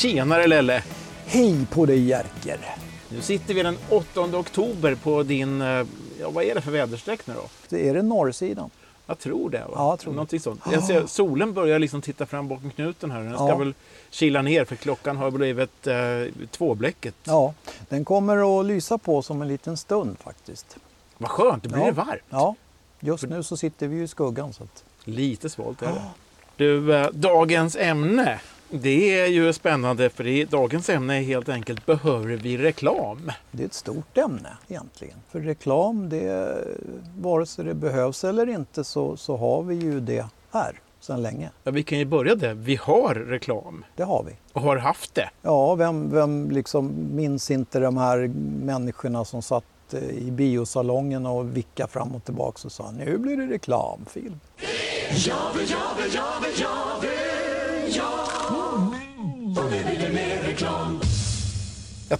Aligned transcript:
Tjenare 0.00 0.46
Lelle! 0.46 0.82
Hej 1.26 1.66
på 1.70 1.86
dig 1.86 2.04
Jerker! 2.08 2.58
Nu 3.08 3.20
sitter 3.20 3.54
vi 3.54 3.62
den 3.62 3.78
8 3.88 4.20
oktober 4.20 4.94
på 4.94 5.22
din, 5.22 5.60
eh, 5.60 5.86
ja 6.20 6.30
vad 6.30 6.44
är 6.44 6.54
det 6.54 6.60
för 6.60 6.70
väderstreck 6.70 7.26
nu 7.26 7.34
då? 7.34 7.42
Det 7.68 7.88
är 7.88 7.94
det 7.94 8.02
norrsidan? 8.02 8.70
Jag 9.06 9.18
tror 9.18 9.50
det. 9.50 9.58
Va? 9.58 9.70
Ja, 9.74 9.90
jag 9.90 9.98
tror 9.98 10.12
det. 10.12 10.16
Någonting 10.16 10.40
sånt. 10.40 10.60
Jag 10.72 10.84
ser, 10.84 11.06
solen 11.06 11.52
börjar 11.52 11.78
liksom 11.78 12.02
titta 12.02 12.26
fram 12.26 12.48
bakom 12.48 12.70
knuten 12.70 13.10
här. 13.10 13.20
Den 13.20 13.34
ska 13.34 13.48
Ja. 13.48 13.56
väl 13.56 13.74
kila 14.10 14.42
ner 14.42 14.64
för 14.64 14.76
klockan 14.76 15.16
har 15.16 15.30
blivit 15.30 15.86
eh, 15.86 15.96
tvåblecket. 16.50 17.14
Ja, 17.24 17.54
den 17.88 18.04
kommer 18.04 18.60
att 18.60 18.66
lysa 18.66 18.98
på 18.98 19.22
som 19.22 19.42
en 19.42 19.48
liten 19.48 19.76
stund 19.76 20.16
faktiskt. 20.18 20.76
Vad 21.18 21.30
skönt, 21.30 21.62
det 21.62 21.68
blir 21.68 21.80
ja. 21.80 21.86
det 21.86 21.92
varmt. 21.92 22.22
Ja, 22.30 22.54
just 23.00 23.24
nu 23.24 23.42
så 23.42 23.56
sitter 23.56 23.88
vi 23.88 23.96
ju 23.96 24.02
i 24.02 24.08
skuggan. 24.08 24.52
Så 24.52 24.62
att... 24.62 24.84
Lite 25.04 25.50
svalt 25.50 25.82
är 25.82 25.86
det. 25.86 26.02
Du, 26.56 26.94
eh, 26.94 27.08
dagens 27.12 27.76
ämne. 27.76 28.40
Det 28.72 29.20
är 29.20 29.26
ju 29.26 29.52
spännande 29.52 30.10
för 30.10 30.26
i 30.26 30.44
dagens 30.44 30.88
ämne 30.88 31.16
är 31.16 31.22
helt 31.22 31.48
enkelt 31.48 31.86
behöver 31.86 32.36
vi 32.36 32.58
reklam? 32.58 33.32
Det 33.50 33.62
är 33.62 33.66
ett 33.66 33.74
stort 33.74 34.18
ämne 34.18 34.48
egentligen. 34.68 35.16
För 35.28 35.40
reklam, 35.40 36.08
det, 36.08 36.56
vare 37.18 37.46
sig 37.46 37.64
det 37.64 37.74
behövs 37.74 38.24
eller 38.24 38.48
inte 38.48 38.84
så, 38.84 39.16
så 39.16 39.36
har 39.36 39.62
vi 39.62 39.74
ju 39.74 40.00
det 40.00 40.26
här 40.50 40.80
sedan 41.00 41.22
länge. 41.22 41.50
Ja, 41.64 41.70
vi 41.70 41.82
kan 41.82 41.98
ju 41.98 42.04
börja 42.04 42.34
där. 42.34 42.54
Vi 42.54 42.76
har 42.76 43.14
reklam 43.14 43.84
Det 43.96 44.02
har 44.02 44.24
vi. 44.24 44.32
och 44.52 44.62
har 44.62 44.76
haft 44.76 45.14
det. 45.14 45.30
Ja, 45.42 45.74
vem, 45.74 46.10
vem 46.10 46.50
liksom 46.50 46.92
minns 47.14 47.50
inte 47.50 47.78
de 47.78 47.96
här 47.96 48.30
människorna 48.64 49.24
som 49.24 49.42
satt 49.42 49.64
eh, 49.92 50.08
i 50.10 50.30
biosalongen 50.30 51.26
och 51.26 51.56
vickade 51.56 51.90
fram 51.90 52.14
och 52.14 52.24
tillbaka 52.24 52.60
och 52.64 52.72
sa 52.72 52.90
nu 52.90 53.18
blir 53.18 53.36
det 53.36 53.46
reklamfilm. 53.46 54.40
Jag 57.88 58.19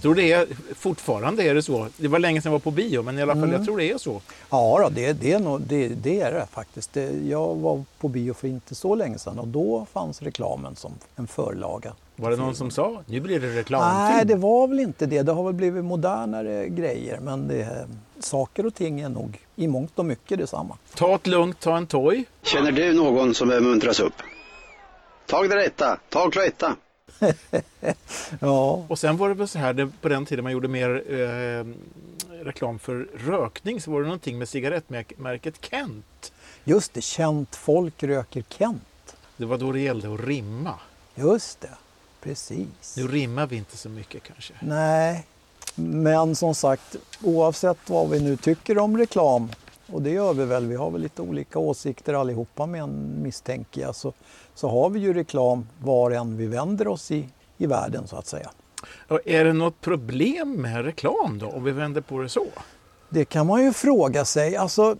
tror 0.01 0.15
det 0.15 0.31
är 0.31 0.47
fortfarande 0.75 1.43
är 1.43 1.55
det 1.55 1.61
så. 1.61 1.87
Det 1.97 2.07
var 2.07 2.19
länge 2.19 2.41
sedan 2.41 2.51
jag 2.51 2.59
var 2.59 2.63
på 2.63 2.71
bio, 2.71 3.01
men 3.01 3.19
i 3.19 3.21
alla 3.21 3.33
fall 3.33 3.43
Mm. 3.43 3.55
jag 3.55 3.65
tror 3.65 3.77
det 3.77 3.91
är 3.91 3.97
så. 3.97 4.21
Ja, 4.49 4.79
då, 4.83 4.89
det, 4.89 5.13
det, 5.13 5.33
är 5.33 5.39
nog, 5.39 5.61
det, 5.61 5.87
det 5.87 6.21
är 6.21 6.31
det 6.31 6.47
faktiskt. 6.51 6.93
Det, 6.93 7.11
jag 7.29 7.55
var 7.55 7.83
på 7.99 8.07
bio 8.07 8.33
för 8.33 8.47
inte 8.47 8.75
så 8.75 8.95
länge 8.95 9.17
sedan 9.17 9.39
och 9.39 9.47
då 9.47 9.87
fanns 9.93 10.21
reklamen 10.21 10.75
som 10.75 10.91
en 11.15 11.27
förlaga. 11.27 11.93
Var 12.15 12.31
det 12.31 12.37
någon 12.37 12.55
som 12.55 12.71
sa 12.71 13.03
nu 13.05 13.19
blir 13.19 13.39
det 13.39 13.47
reklamfilm? 13.47 14.15
Nej, 14.15 14.25
det 14.25 14.35
var 14.35 14.67
väl 14.67 14.79
inte 14.79 15.05
det. 15.05 15.21
Det 15.21 15.31
har 15.31 15.43
väl 15.43 15.53
blivit 15.53 15.83
modernare 15.85 16.69
grejer 16.69 17.19
men 17.19 17.47
det, 17.47 17.87
saker 18.19 18.65
och 18.65 18.75
ting 18.75 19.01
är 19.01 19.09
nog 19.09 19.39
i 19.55 19.67
mångt 19.67 19.99
och 19.99 20.05
mycket 20.05 20.37
detsamma. 20.37 20.77
Ta 20.95 21.15
ett 21.15 21.27
lugnt, 21.27 21.59
ta 21.59 21.77
en 21.77 21.87
toj. 21.87 22.25
Känner 22.41 22.71
du 22.71 22.93
någon 22.93 23.33
som 23.33 23.47
behöver 23.47 23.67
muntras 23.67 23.99
upp? 23.99 24.13
Tag 25.25 25.49
det 25.49 25.55
rätta, 25.55 25.97
tag 26.09 26.33
Cloetta. 26.33 26.75
Ja, 28.39 28.85
Och 28.87 28.99
sen 28.99 29.17
var 29.17 29.29
det 29.29 29.35
väl 29.35 29.47
så 29.47 29.59
här, 29.59 29.73
det, 29.73 29.89
på 30.01 30.09
den 30.09 30.25
tiden 30.25 30.43
man 30.43 30.51
gjorde 30.53 30.67
mer 30.67 31.03
eh, 31.13 31.65
reklam 32.45 32.79
för 32.79 33.07
rökning 33.17 33.81
så 33.81 33.91
var 33.91 33.99
det 33.99 34.05
någonting 34.05 34.37
med 34.37 34.49
cigarettmärket 34.49 35.65
Kent. 35.65 36.33
just 36.63 36.93
det. 36.93 37.01
Känt 37.01 37.55
folk 37.55 38.03
röker 38.03 38.43
Kent. 38.49 39.15
Det 39.37 39.45
var 39.45 39.57
då 39.57 39.71
det 39.71 39.79
gällde 39.79 40.13
att 40.13 40.19
rimma. 40.19 40.73
Just 41.15 41.61
det, 41.61 41.77
precis. 42.21 42.97
Nu 42.97 43.07
rimmar 43.07 43.47
vi 43.47 43.55
inte 43.55 43.77
så 43.77 43.89
mycket 43.89 44.23
kanske. 44.23 44.53
Nej, 44.61 45.25
men 45.75 46.35
som 46.35 46.55
sagt 46.55 46.95
oavsett 47.23 47.77
vad 47.89 48.09
vi 48.09 48.19
nu 48.19 48.37
tycker 48.37 48.77
om 48.77 48.97
reklam 48.97 49.49
och 49.93 50.01
det 50.01 50.09
gör 50.09 50.33
vi 50.33 50.45
väl, 50.45 50.65
vi 50.65 50.75
har 50.75 50.91
väl 50.91 51.01
lite 51.01 51.21
olika 51.21 51.59
åsikter 51.59 52.13
allihopa 52.13 52.65
men 52.65 53.15
misstänker 53.21 53.81
jag 53.81 53.95
så, 53.95 54.13
så 54.55 54.69
har 54.69 54.89
vi 54.89 54.99
ju 54.99 55.13
reklam 55.13 55.67
var 55.79 56.11
än 56.11 56.37
vi 56.37 56.47
vänder 56.47 56.87
oss 56.87 57.11
i, 57.11 57.29
i 57.57 57.65
världen 57.65 58.07
så 58.07 58.15
att 58.15 58.27
säga. 58.27 58.51
Och 59.07 59.19
är 59.25 59.45
det 59.45 59.53
något 59.53 59.81
problem 59.81 60.51
med 60.53 60.85
reklam 60.85 61.39
då, 61.39 61.47
om 61.47 61.63
vi 61.63 61.71
vänder 61.71 62.01
på 62.01 62.17
det 62.17 62.29
så? 62.29 62.45
Det 63.09 63.25
kan 63.25 63.47
man 63.47 63.63
ju 63.63 63.73
fråga 63.73 64.25
sig. 64.25 64.55
Alltså, 64.55 64.95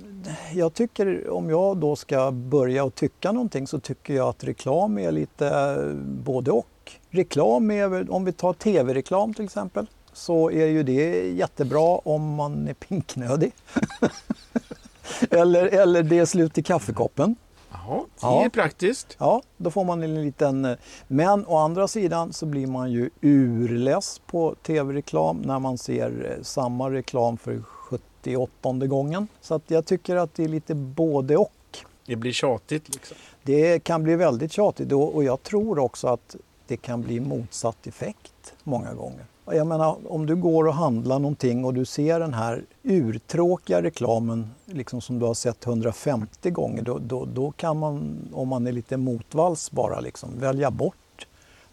jag 0.53 0.73
tycker, 0.73 1.29
om 1.29 1.49
jag 1.49 1.77
då 1.77 1.95
ska 1.95 2.31
börja 2.31 2.83
och 2.83 2.95
tycka 2.95 3.31
någonting 3.31 3.67
så 3.67 3.79
tycker 3.79 4.13
jag 4.13 4.27
att 4.27 4.43
reklam 4.43 4.97
är 4.97 5.11
lite 5.11 5.47
eh, 5.47 5.93
både 6.03 6.51
och. 6.51 6.67
Reklam 7.09 7.71
är, 7.71 8.11
om 8.11 8.25
vi 8.25 8.31
tar 8.31 8.53
tv-reklam 8.53 9.33
till 9.33 9.45
exempel, 9.45 9.87
så 10.13 10.51
är 10.51 10.65
ju 10.65 10.83
det 10.83 11.29
jättebra 11.29 11.97
om 11.97 12.35
man 12.35 12.67
är 12.67 12.73
pinknödig. 12.73 13.51
eller, 15.31 15.65
eller 15.67 16.03
det 16.03 16.17
är 16.19 16.25
slut 16.25 16.57
i 16.57 16.63
kaffekoppen. 16.63 17.35
Jaha, 17.71 17.97
det 17.97 18.05
Ja. 18.21 18.45
är 18.45 18.49
praktiskt. 18.49 19.15
Ja, 19.19 19.41
då 19.57 19.71
får 19.71 19.85
man 19.85 20.03
en 20.03 20.23
liten... 20.23 20.65
eh, 20.65 20.77
Men 21.07 21.45
å 21.47 21.57
andra 21.57 21.87
sidan 21.87 22.33
så 22.33 22.45
blir 22.45 22.67
man 22.67 22.91
ju 22.91 23.09
urless 23.21 24.21
på 24.25 24.55
tv-reklam 24.63 25.37
när 25.41 25.59
man 25.59 25.77
ser 25.77 26.35
eh, 26.37 26.43
samma 26.43 26.89
reklam 26.91 27.37
för 27.37 27.61
78 27.61 28.73
gången. 28.73 29.27
Så 29.41 29.55
att 29.55 29.71
jag 29.71 29.85
tycker 29.85 30.15
att 30.15 30.33
det 30.35 30.43
är 30.43 30.47
lite 30.47 30.75
både 30.75 31.37
och. 31.37 31.51
Det 32.05 32.15
blir 32.15 32.31
tjatigt 32.31 32.93
liksom. 32.93 33.17
Det 33.43 33.79
kan 33.83 34.03
bli 34.03 34.15
väldigt 34.15 34.51
tjatigt 34.51 34.91
och 34.91 35.23
jag 35.23 35.43
tror 35.43 35.79
också 35.79 36.07
att 36.07 36.35
det 36.67 36.77
kan 36.77 37.01
bli 37.01 37.19
motsatt 37.19 37.87
effekt 37.87 38.53
många 38.63 38.93
gånger. 38.93 39.25
Jag 39.45 39.67
menar, 39.67 40.11
om 40.11 40.25
du 40.25 40.35
går 40.35 40.67
och 40.67 40.73
handlar 40.73 41.19
någonting 41.19 41.65
och 41.65 41.73
du 41.73 41.85
ser 41.85 42.19
den 42.19 42.33
här 42.33 42.63
urtråkiga 42.83 43.81
reklamen 43.81 44.49
liksom 44.65 45.01
som 45.01 45.19
du 45.19 45.25
har 45.25 45.33
sett 45.33 45.67
150 45.67 46.49
gånger, 46.49 46.81
då, 46.81 46.97
då, 46.97 47.25
då 47.25 47.51
kan 47.51 47.77
man, 47.77 48.17
om 48.33 48.47
man 48.47 48.67
är 48.67 48.71
lite 48.71 48.97
motvalls, 48.97 49.71
bara 49.71 49.99
liksom 49.99 50.39
välja 50.39 50.71
bort 50.71 51.27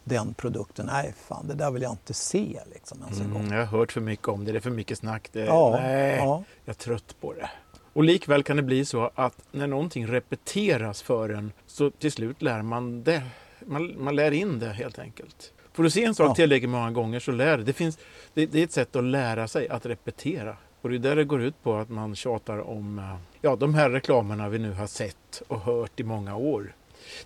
den 0.04 0.34
produkten. 0.34 0.86
Nej, 0.86 1.14
fan, 1.16 1.48
det 1.48 1.54
där 1.54 1.70
vill 1.70 1.82
jag 1.82 1.92
inte 1.92 2.14
se 2.14 2.60
liksom 2.72 3.02
ens 3.02 3.20
en 3.20 3.30
gång. 3.30 3.42
Mm, 3.42 3.52
jag 3.52 3.66
har 3.66 3.78
hört 3.78 3.92
för 3.92 4.00
mycket 4.00 4.28
om 4.28 4.44
det, 4.44 4.52
det 4.52 4.58
är 4.58 4.60
för 4.60 4.70
mycket 4.70 4.98
snack. 4.98 5.28
Det, 5.32 5.44
Ja, 5.44 5.78
nej, 5.80 6.16
ja. 6.16 6.44
jag 6.64 6.74
är 6.74 6.78
trött 6.78 7.16
på 7.20 7.32
det. 7.32 7.50
Och 7.92 8.04
likväl 8.04 8.42
kan 8.42 8.56
det 8.56 8.62
bli 8.62 8.84
så 8.84 9.10
att 9.14 9.34
när 9.52 9.66
någonting 9.66 10.06
repeteras 10.06 11.02
för 11.02 11.28
en 11.28 11.52
så 11.66 11.90
till 11.90 12.12
slut 12.12 12.42
lär 12.42 12.62
man 12.62 13.02
det. 13.02 13.22
Man, 13.66 14.02
man 14.02 14.16
lär 14.16 14.30
in 14.30 14.58
det 14.58 14.68
helt 14.68 14.98
enkelt. 14.98 15.52
Får 15.78 15.82
du 15.82 15.90
se 15.90 16.04
en 16.04 16.14
sak 16.14 16.28
Ja. 16.30 16.34
tillräckligt 16.34 16.70
många 16.70 16.90
gånger 16.90 17.20
så 17.20 17.32
lär 17.32 17.56
det. 17.58 17.62
Det, 17.64 17.72
finns, 17.72 17.98
det. 18.34 18.46
det 18.46 18.60
är 18.60 18.64
ett 18.64 18.72
sätt 18.72 18.96
att 18.96 19.04
lära 19.04 19.48
sig 19.48 19.68
att 19.68 19.86
repetera. 19.86 20.56
Och 20.80 20.90
det 20.90 20.96
är 20.96 20.98
där 20.98 21.16
det 21.16 21.24
går 21.24 21.42
ut 21.42 21.62
på 21.62 21.74
att 21.76 21.88
man 21.90 22.16
tjatar 22.16 22.68
om 22.70 22.98
eh, 22.98 23.04
ja, 23.40 23.56
de 23.56 23.74
här 23.74 23.90
reklamerna 23.90 24.48
vi 24.48 24.58
nu 24.58 24.72
har 24.72 24.86
sett 24.86 25.42
och 25.48 25.60
hört 25.60 26.00
i 26.00 26.02
många 26.02 26.36
år. 26.36 26.74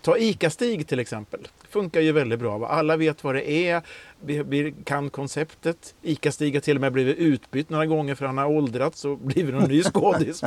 Ta 0.01 0.17
ICA-Stig 0.17 0.87
till 0.87 0.99
exempel. 0.99 1.47
Funkar 1.69 2.01
ju 2.01 2.11
väldigt 2.11 2.39
bra. 2.39 2.57
va? 2.57 2.67
Alla 2.67 2.97
vet 2.97 3.23
vad 3.23 3.35
det 3.35 3.51
är. 3.51 3.81
Vi, 4.21 4.43
vi 4.43 4.73
kan 4.83 5.09
konceptet. 5.09 5.95
ICA-Stig 6.01 6.53
har 6.53 6.61
till 6.61 6.77
och 6.77 6.81
med 6.81 6.91
blivit 6.93 7.17
utbytt 7.17 7.69
några 7.69 7.85
gånger 7.85 8.15
för 8.15 8.25
han 8.25 8.37
har 8.37 8.45
åldrats 8.45 9.05
och 9.05 9.17
blivit 9.21 9.55
någon 9.55 9.69
ny 9.69 9.83
skådis. 9.83 10.43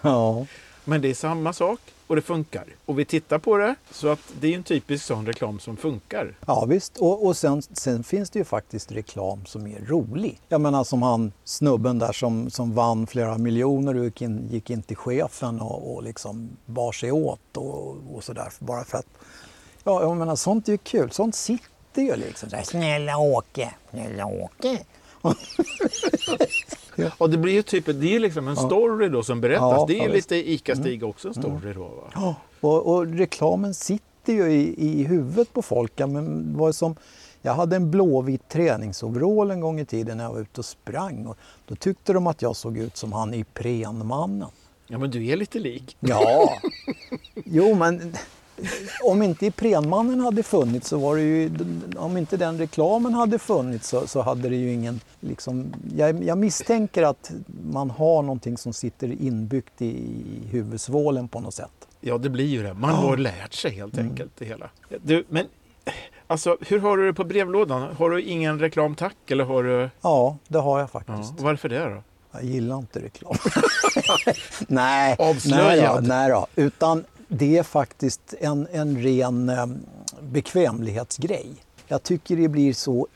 Ja. 0.00 0.46
Men 0.84 1.00
det 1.00 1.08
är 1.10 1.14
samma 1.14 1.52
sak 1.52 1.80
och 2.10 2.16
det 2.16 2.22
funkar. 2.22 2.64
Och 2.86 2.98
vi 2.98 3.04
tittar 3.04 3.38
på 3.38 3.56
det 3.56 3.74
så 3.90 4.08
att 4.08 4.18
det 4.40 4.52
är 4.52 4.56
en 4.56 4.62
typisk 4.62 5.04
sån 5.04 5.26
reklam 5.26 5.58
som 5.58 5.76
funkar. 5.76 6.34
Ja 6.46 6.64
visst, 6.64 6.96
och, 6.96 7.26
och 7.26 7.36
sen, 7.36 7.62
sen 7.62 8.04
finns 8.04 8.30
det 8.30 8.38
ju 8.38 8.44
faktiskt 8.44 8.92
reklam 8.92 9.46
som 9.46 9.66
är 9.66 9.80
rolig. 9.86 10.40
Jag 10.48 10.60
menar 10.60 10.84
som 10.84 11.02
han 11.02 11.32
snubben 11.44 11.98
där 11.98 12.12
som, 12.12 12.50
som 12.50 12.74
vann 12.74 13.06
flera 13.06 13.38
miljoner 13.38 13.96
och 13.96 14.04
gick 14.04 14.22
in, 14.22 14.48
gick 14.50 14.70
in 14.70 14.82
till 14.82 14.96
chefen 14.96 15.60
och, 15.60 15.94
och 15.94 16.02
liksom 16.02 16.50
bar 16.66 16.92
sig 16.92 17.12
åt 17.12 17.56
och, 17.56 17.96
och 18.14 18.24
sådär. 18.24 18.52
Bara 18.58 18.84
för 18.84 18.98
att, 18.98 19.06
ja 19.84 20.02
jag 20.02 20.16
menar 20.16 20.36
sånt 20.36 20.68
är 20.68 20.72
ju 20.72 20.78
kul, 20.78 21.10
sånt 21.10 21.34
sitter 21.34 22.02
ju 22.02 22.16
liksom. 22.16 22.50
Så 22.50 22.56
här, 22.56 22.64
Snälla 22.64 23.18
Åke, 23.18 23.74
snälla 23.90 24.26
Åke. 24.26 24.78
Och 27.18 27.30
det 27.30 27.36
blir 27.38 27.52
ju 27.52 27.62
typ, 27.62 27.86
det 27.86 28.16
är 28.16 28.20
liksom 28.20 28.48
en 28.48 28.56
story 28.56 29.08
då 29.08 29.22
som 29.22 29.40
berättas. 29.40 29.72
Ja, 29.78 29.84
det 29.88 29.94
är 29.94 29.98
ja, 29.98 30.04
Mm. 30.04 30.14
lite 30.16 30.36
ICA-Stig 30.50 31.04
också 31.04 31.28
en 31.28 31.34
story 31.34 31.72
då. 31.74 31.80
Va? 31.82 32.10
Ja, 32.14 32.34
och, 32.60 32.94
och 32.94 33.06
reklamen 33.06 33.74
sitter 33.74 34.32
ju 34.32 34.52
i, 34.52 34.74
i 35.00 35.04
huvudet 35.04 35.52
på 35.52 35.62
folk. 35.62 35.92
Ja, 35.96 36.06
Men 36.06 36.56
vad 36.58 36.74
som, 36.74 36.96
jag 37.42 37.54
hade 37.54 37.76
en 37.76 37.90
blåvit 37.90 38.48
träningsoverall 38.48 39.50
en 39.50 39.60
gång 39.60 39.80
i 39.80 39.84
tiden 39.84 40.16
när 40.16 40.24
jag 40.24 40.32
var 40.32 40.40
ute 40.40 40.60
och 40.60 40.64
sprang. 40.64 41.26
Och 41.26 41.36
då 41.68 41.74
tyckte 41.74 42.12
de 42.12 42.26
att 42.26 42.42
jag 42.42 42.56
såg 42.56 42.78
ut 42.78 42.96
som 42.96 43.12
han 43.12 43.34
i 43.34 43.44
Prenmannen. 43.44 44.48
Ja 44.86 44.98
men 44.98 45.10
du 45.10 45.26
är 45.26 45.36
lite 45.36 45.58
lik. 45.58 45.96
Ja, 46.00 46.52
jo 47.44 47.74
men 47.74 48.14
om 49.04 49.22
inte 49.22 49.46
Iprenmannen 49.46 50.20
hade 50.20 50.42
funnits 50.42 50.88
så 50.88 50.98
var 50.98 51.16
det 51.16 51.22
ju, 51.22 51.50
om 51.96 52.16
inte 52.16 52.36
den 52.36 52.58
reklamen 52.58 53.14
hade 53.14 53.38
funnits 53.38 53.88
så, 53.88 54.06
så 54.06 54.20
hade 54.22 54.48
det 54.48 54.56
ju 54.56 54.72
ingen, 54.72 55.00
liksom, 55.20 55.72
jag, 55.96 56.24
jag 56.24 56.38
misstänker 56.38 57.02
att 57.02 57.30
man 57.72 57.90
har 57.90 58.22
någonting 58.22 58.56
som 58.58 58.72
sitter 58.72 59.22
inbyggt 59.22 59.82
i, 59.82 59.86
i 59.86 60.40
huvudsvålen 60.50 61.28
på 61.28 61.40
något 61.40 61.54
sätt. 61.54 61.70
Ja 62.00 62.18
det 62.18 62.30
blir 62.30 62.46
ju 62.46 62.62
det. 62.62 62.74
Man 62.74 62.90
har 62.90 63.16
lärt 63.16 63.52
sig 63.54 63.70
helt 63.74 63.94
Mm. 63.94 64.10
enkelt 64.10 64.30
det 64.38 64.44
hela. 64.44 64.70
Du, 65.02 65.24
men 65.28 65.46
alltså 66.26 66.56
hur 66.60 66.78
har 66.78 66.96
du 66.96 67.06
det 67.06 67.14
på 67.14 67.24
brevlådan? 67.24 67.82
Har 67.98 68.10
du 68.10 68.22
ingen 68.22 68.58
reklam 68.58 68.94
tack 68.94 69.16
eller 69.30 69.44
har 69.44 69.62
du? 69.62 69.90
Ja, 70.00 70.36
det 70.48 70.58
har 70.58 70.78
jag 70.78 70.88
Ja, 70.94 71.00
faktiskt. 71.00 71.40
varför 71.40 71.68
det 71.68 71.78
då? 71.84 72.02
Jag 72.32 72.44
gillar 72.44 72.78
inte 72.78 73.00
reklam. 73.02 73.34
nej, 74.68 75.16
Avslöjad. 75.18 75.68
nej, 75.78 76.00
då, 76.02 76.14
nej 76.14 76.30
då. 76.30 76.46
Utan 76.62 77.04
det 77.32 77.58
är 77.58 77.62
faktiskt 77.62 78.34
en, 78.40 78.68
en 78.72 79.02
ren 79.02 79.48
ehm, 79.48 79.78
bekvämlighetsgrej. 80.20 81.54
Jag 81.88 82.02
tycker 82.02 82.36
det 82.36 82.48
blir 82.48 82.72
så 82.72 83.06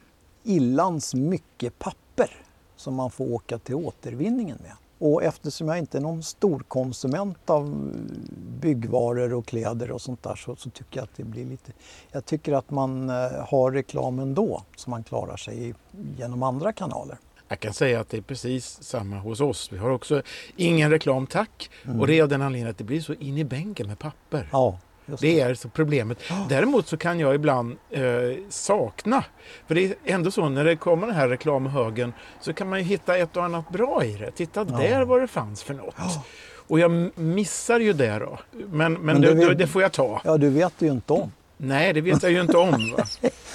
illans 0.43 1.15
mycket 1.15 1.79
papper 1.79 2.31
som 2.77 2.95
man 2.95 3.11
får 3.11 3.33
åka 3.33 3.59
till 3.59 3.75
återvinningen 3.75 4.59
med. 4.63 4.73
Och 4.99 5.23
eftersom 5.23 5.69
jag 5.69 5.79
inte 5.79 5.99
är 5.99 6.03
någon 6.03 6.23
storkonsument 6.23 7.51
av 7.51 7.65
eh, 7.67 8.31
byggvaror 8.61 9.35
och 9.35 9.47
kläder 9.47 9.91
och 9.91 10.01
sånt 10.01 10.23
där 10.23 10.35
så, 10.35 10.57
så, 10.57 10.71
tycker 10.71 10.97
jag 10.97 11.05
att 11.05 11.17
det 11.17 11.25
blir 11.25 11.45
lite... 11.45 11.73
Jag 12.11 12.25
tycker 12.25 12.53
att 12.53 12.71
man 12.71 13.11
eh, 13.11 13.15
har 13.49 13.73
reklam 13.73 14.19
ändå 14.19 14.63
så 14.77 14.91
man 14.91 15.05
klarar 15.05 15.37
sig 15.37 15.75
genom 16.17 16.43
andra 16.43 16.73
kanaler. 16.73 17.19
Jag 17.49 17.61
kan 17.61 17.73
säga 17.73 18.01
att 18.01 18.09
det 18.09 18.17
är 18.17 18.23
precis 18.23 18.83
samma 18.83 19.17
hos 19.17 19.41
oss. 19.41 19.73
Vi 19.73 19.79
har 19.79 19.91
också 19.91 20.23
ingen 20.57 20.91
reklam 20.91 21.27
tack. 21.27 21.71
Mm. 21.85 22.01
Och 22.01 22.07
det 22.07 22.19
är 22.19 22.23
av 22.23 22.29
den 22.29 22.43
anledningen 22.43 22.71
att 22.71 22.79
det 22.79 22.85
blir 22.85 23.01
så 23.01 23.15
in 23.15 23.39
i 23.39 23.45
bänken 23.45 23.87
med 23.87 23.99
papper. 23.99 24.49
Ja, 24.53 24.79
det. 25.07 25.17
det. 25.21 25.41
är 25.41 25.55
så 25.55 25.69
problemet. 25.69 26.19
Däremot 26.49 26.89
så 26.89 26.97
kan 26.97 27.21
jag 27.21 27.35
ibland 27.35 27.77
eh, 27.91 28.03
sakna, 28.49 29.25
för 29.67 29.75
det 29.75 29.85
är 29.85 29.95
ändå 30.05 30.31
så 30.31 30.49
när 30.49 30.65
det 30.65 30.77
kommer 30.77 31.07
den 31.07 31.17
här 31.17 31.29
reklamhögen 31.29 32.13
så 32.41 32.53
kan 32.53 32.69
man 32.69 32.79
ju 32.79 32.85
hitta 32.85 33.17
ett 33.17 33.37
och 33.37 33.45
annat 33.45 33.71
bra 33.71 34.05
i 34.05 34.17
det. 34.17 34.31
Titta 34.31 34.67
ja. 34.71 34.77
där 34.77 35.05
vad 35.05 35.21
det 35.21 35.29
fanns 35.29 35.63
för 35.63 35.75
något. 35.75 35.95
Ja. 35.99 36.25
Och 36.67 36.81
jag 36.81 37.19
missar 37.19 37.81
ju 37.81 37.93
det 37.93 38.19
då. 38.19 38.39
Men, 38.53 38.93
men, 38.93 39.03
men 39.03 39.21
det, 39.21 39.35
vet, 39.35 39.59
det, 39.59 39.67
får 39.67 39.83
jag 39.83 39.93
ta. 39.93 40.21
Ja, 40.25 40.37
du 40.37 40.51
vet 40.51 40.75
ju 40.79 40.91
inte 40.91 41.13
om. 41.13 41.33
Nej, 41.57 41.93
det 41.93 42.01
vet 42.01 42.23
jag 42.23 42.33
ju 42.33 42.41
inte 42.41 42.57
om. 42.57 42.71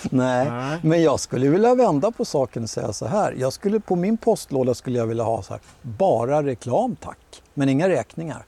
Nej. 0.10 0.50
Nej. 0.50 0.80
men 0.84 1.04
jag 1.04 1.20
skulle 1.20 1.50
vilja 1.50 1.76
vända 1.76 2.12
på 2.12 2.26
saken 2.26 2.64
och 2.64 2.70
säga 2.70 2.94
så 2.94 3.08
här. 3.08 3.36
Jag 3.38 3.54
skulle, 3.54 3.80
på 3.80 3.96
min 3.96 4.18
postlåda 4.18 4.74
skulle 4.74 4.98
jag 4.98 5.08
vilja 5.08 5.24
ha 5.24 5.44
så 5.44 5.54
här, 5.54 5.62
bara 5.82 6.44
reklam 6.44 6.96
tack, 6.96 7.42
men 7.54 7.70
inga 7.70 7.90
räkningar. 7.90 8.46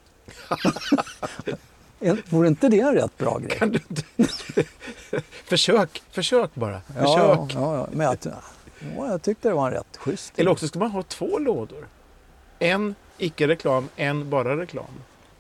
Vore 2.30 2.48
inte 2.48 2.70
det 2.70 2.80
en 2.80 2.94
rätt 2.94 3.18
bra 3.18 3.38
grej? 3.38 3.58
Kan 3.58 3.72
du 3.72 3.80
försök, 5.46 6.04
försök 6.12 6.56
bara. 6.56 6.82
Ja, 6.98 7.02
försök. 7.02 7.62
Ja, 7.62 7.76
ja, 7.76 7.88
men 7.92 8.06
jag, 8.06 8.18
ja, 8.98 9.08
jag 9.08 9.22
tyckte 9.22 9.50
det 9.50 9.56
var 9.56 9.68
en 9.68 9.74
rätt 9.74 9.98
schysst. 9.98 10.40
Eller 10.40 10.52
också 10.52 10.68
ska 10.68 10.80
man 10.80 10.92
ha 10.92 11.04
två 11.04 11.40
lådor. 11.40 11.88
En 12.60 12.96
icke-reklam, 13.18 13.90
en 13.96 14.30
bara 14.30 14.58
reklam. 14.58 14.86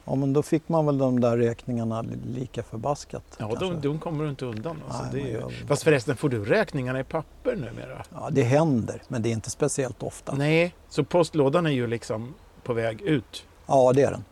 Ja, 0.05 0.15
men 0.15 0.33
då 0.33 0.43
fick 0.43 0.69
man 0.69 0.85
väl 0.85 0.97
de 0.97 1.19
där 1.19 1.37
räkningarna 1.37 2.05
lika 2.25 2.63
förbaskat. 2.63 3.23
Ja, 3.37 3.55
de, 3.59 3.81
de 3.81 3.99
kommer 3.99 4.23
du 4.23 4.29
inte 4.29 4.45
undan. 4.45 4.77
Alltså. 4.87 5.03
Nej, 5.13 5.23
det 5.23 5.31
är, 5.31 5.67
fast 5.67 5.83
förresten, 5.83 6.17
får 6.17 6.29
du 6.29 6.45
räkningarna 6.45 6.99
i 6.99 7.03
papper 7.03 7.55
numera? 7.55 8.03
Ja, 8.13 8.29
det 8.31 8.43
händer, 8.43 9.01
men 9.07 9.21
det 9.21 9.29
är 9.29 9.33
inte 9.33 9.49
speciellt 9.49 10.03
ofta. 10.03 10.35
Nej, 10.35 10.75
så 10.89 11.03
postlådan 11.03 11.65
är 11.65 11.71
ju 11.71 11.87
liksom 11.87 12.33
på 12.63 12.73
väg 12.73 13.01
ut? 13.01 13.45
Ja, 13.67 13.93
det 13.93 14.01
är 14.01 14.11
den. 14.11 14.23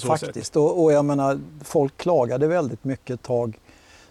Faktiskt. 0.00 0.56
Och, 0.56 0.82
och, 0.82 0.92
jag 0.92 1.04
menar, 1.04 1.40
folk 1.64 1.96
klagade 1.96 2.46
väldigt 2.46 2.84
mycket 2.84 3.14
ett 3.14 3.22
tag 3.22 3.58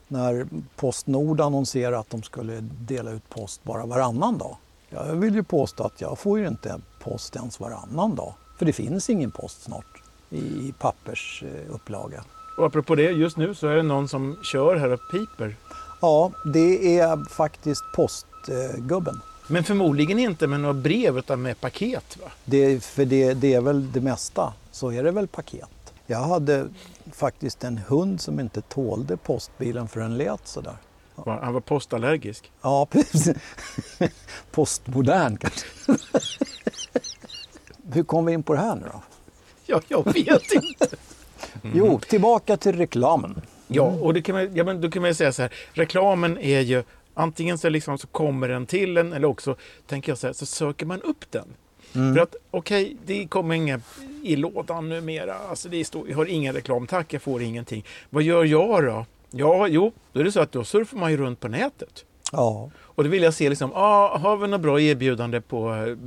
när 0.08 0.48
Postnord 0.76 1.42
annonserade 1.42 2.00
att 2.00 2.10
de 2.10 2.24
skulle 2.24 2.60
dela 2.62 3.12
ut 3.12 3.30
post 3.30 3.64
bara 3.64 3.86
varannan 3.86 4.38
dag. 4.38 4.58
Jag 4.90 5.04
vill 5.04 5.36
ju 5.36 5.44
påstå 5.44 5.84
att 5.84 6.02
jag 6.02 6.20
får 6.20 6.40
ju 6.40 6.48
inte 6.48 6.82
post 7.00 7.36
ens 7.36 7.60
varannan 7.60 8.16
dag. 8.16 8.34
För 8.58 8.66
det 8.66 8.74
finns 8.74 9.10
ingen 9.10 9.32
post 9.32 9.64
snart 9.64 10.03
i 10.34 10.74
pappersupplaga. 10.80 12.24
Och 12.58 12.66
apropå 12.66 12.96
det, 12.96 13.12
just 13.12 13.38
nu 13.38 13.56
så 13.56 13.68
är 13.68 13.76
det 13.76 13.84
någon 13.84 14.08
som 14.08 14.38
kör 14.44 14.76
här 14.76 14.92
och 14.92 15.00
piper. 15.12 15.56
Ja, 16.02 16.32
det 16.46 17.00
är 17.00 17.30
faktiskt 17.30 17.84
postgubben. 17.96 19.22
Men 19.48 19.64
förmodligen 19.64 20.20
inte 20.20 20.48
med 20.48 20.60
några 20.60 20.74
brev 20.74 21.18
utan 21.18 21.42
med 21.42 21.62
paket 21.62 22.18
va? 22.22 22.32
Det, 22.46 22.84
för 22.84 23.06
det, 23.06 23.34
det 23.34 23.54
är 23.54 23.62
väl 23.62 23.92
det 23.92 24.02
mesta, 24.02 24.54
så 24.72 24.92
är 24.92 25.04
det 25.04 25.12
väl 25.12 25.28
paket. 25.28 25.94
Jag 26.06 26.20
hade 26.20 26.68
faktiskt 27.12 27.64
en 27.64 27.78
hund 27.78 28.22
som 28.22 28.40
inte 28.40 28.62
tålde 28.62 29.18
postbilen 29.18 29.88
för 29.88 30.00
den 30.00 30.18
lät 30.18 30.48
sådär. 30.48 30.78
Ja. 31.16 31.40
Han 31.44 31.54
var 31.54 31.62
postallergisk? 31.62 32.52
Ja, 32.62 32.86
precis. 32.92 33.36
Postmodern 34.52 35.38
kanske. 35.38 35.68
Hur 37.94 38.04
kom 38.04 38.26
vi 38.26 38.34
in 38.34 38.44
på 38.44 38.54
det 38.54 38.60
här 38.60 38.76
nu 38.76 38.86
då? 38.94 39.02
Ja, 39.74 39.82
jag 39.88 40.14
vet 40.14 40.52
inte. 40.52 40.88
Mm. 41.64 41.78
Jo, 41.78 42.00
tillbaka 42.00 42.58
till 42.58 42.76
reklamen. 42.76 43.42
Ja, 43.68 43.84
och 43.84 44.14
det 44.14 44.22
kan 44.22 44.36
man, 44.36 44.56
ja, 44.56 44.64
men 44.64 44.82
då 44.82 44.92
kan 44.92 45.02
man 45.02 45.16
säga 45.16 45.32
så 45.34 45.42
här. 45.42 45.54
Reklamen 45.74 46.38
är 46.38 46.60
ju 46.60 46.84
antingen 47.14 47.58
så, 47.58 47.70
liksom, 47.70 47.98
så 47.98 48.08
kommer 48.08 48.50
den 48.50 48.66
till 48.66 48.98
en 48.98 49.14
eller 49.14 49.28
också 49.28 49.56
tänker 49.88 50.12
jag 50.12 50.18
så, 50.18 50.28
här, 50.28 50.34
så 50.34 50.46
söker 50.46 50.86
man 50.86 51.02
upp 51.02 51.32
den. 51.32 51.46
Mm. 51.96 52.16
För 52.16 52.22
att 52.22 52.36
okej, 52.52 52.84
okay, 52.84 52.98
det 53.06 53.28
kommer 53.28 53.56
inga 53.56 53.80
i 54.24 54.36
lådan 54.36 54.90
numera. 54.90 55.36
Alltså 55.36 55.70
det 55.70 55.86
står, 55.86 56.10
jag 56.10 56.18
har 56.18 56.26
ingen 56.26 56.54
reklam, 56.54 56.88
tack 56.88 57.14
jag 57.14 57.22
får 57.22 57.42
ingenting. 57.42 57.86
Vad 58.10 58.24
gör 58.24 58.46
jag 58.46 58.84
då? 58.84 59.06
Ja, 59.32 59.68
jo, 59.68 59.92
då 60.12 60.20
är 60.20 60.24
det 60.24 60.32
så 60.32 60.40
att 60.40 60.52
då 60.52 60.64
surfar 60.64 60.98
man 60.98 61.12
ju 61.12 61.18
runt 61.18 61.40
på 61.40 61.48
nätet. 61.48 62.06
Ja. 62.32 62.70
Och 62.96 63.04
då 63.04 63.10
vill 63.10 63.24
jag 63.24 63.34
se, 63.34 63.50
liksom, 63.50 63.72
ah, 63.74 64.18
har 64.18 64.38
vi 64.38 64.48
något 64.48 64.62
bra 64.62 64.80
erbjudande 64.82 65.42
på 65.42 65.74
eh, 65.74 65.98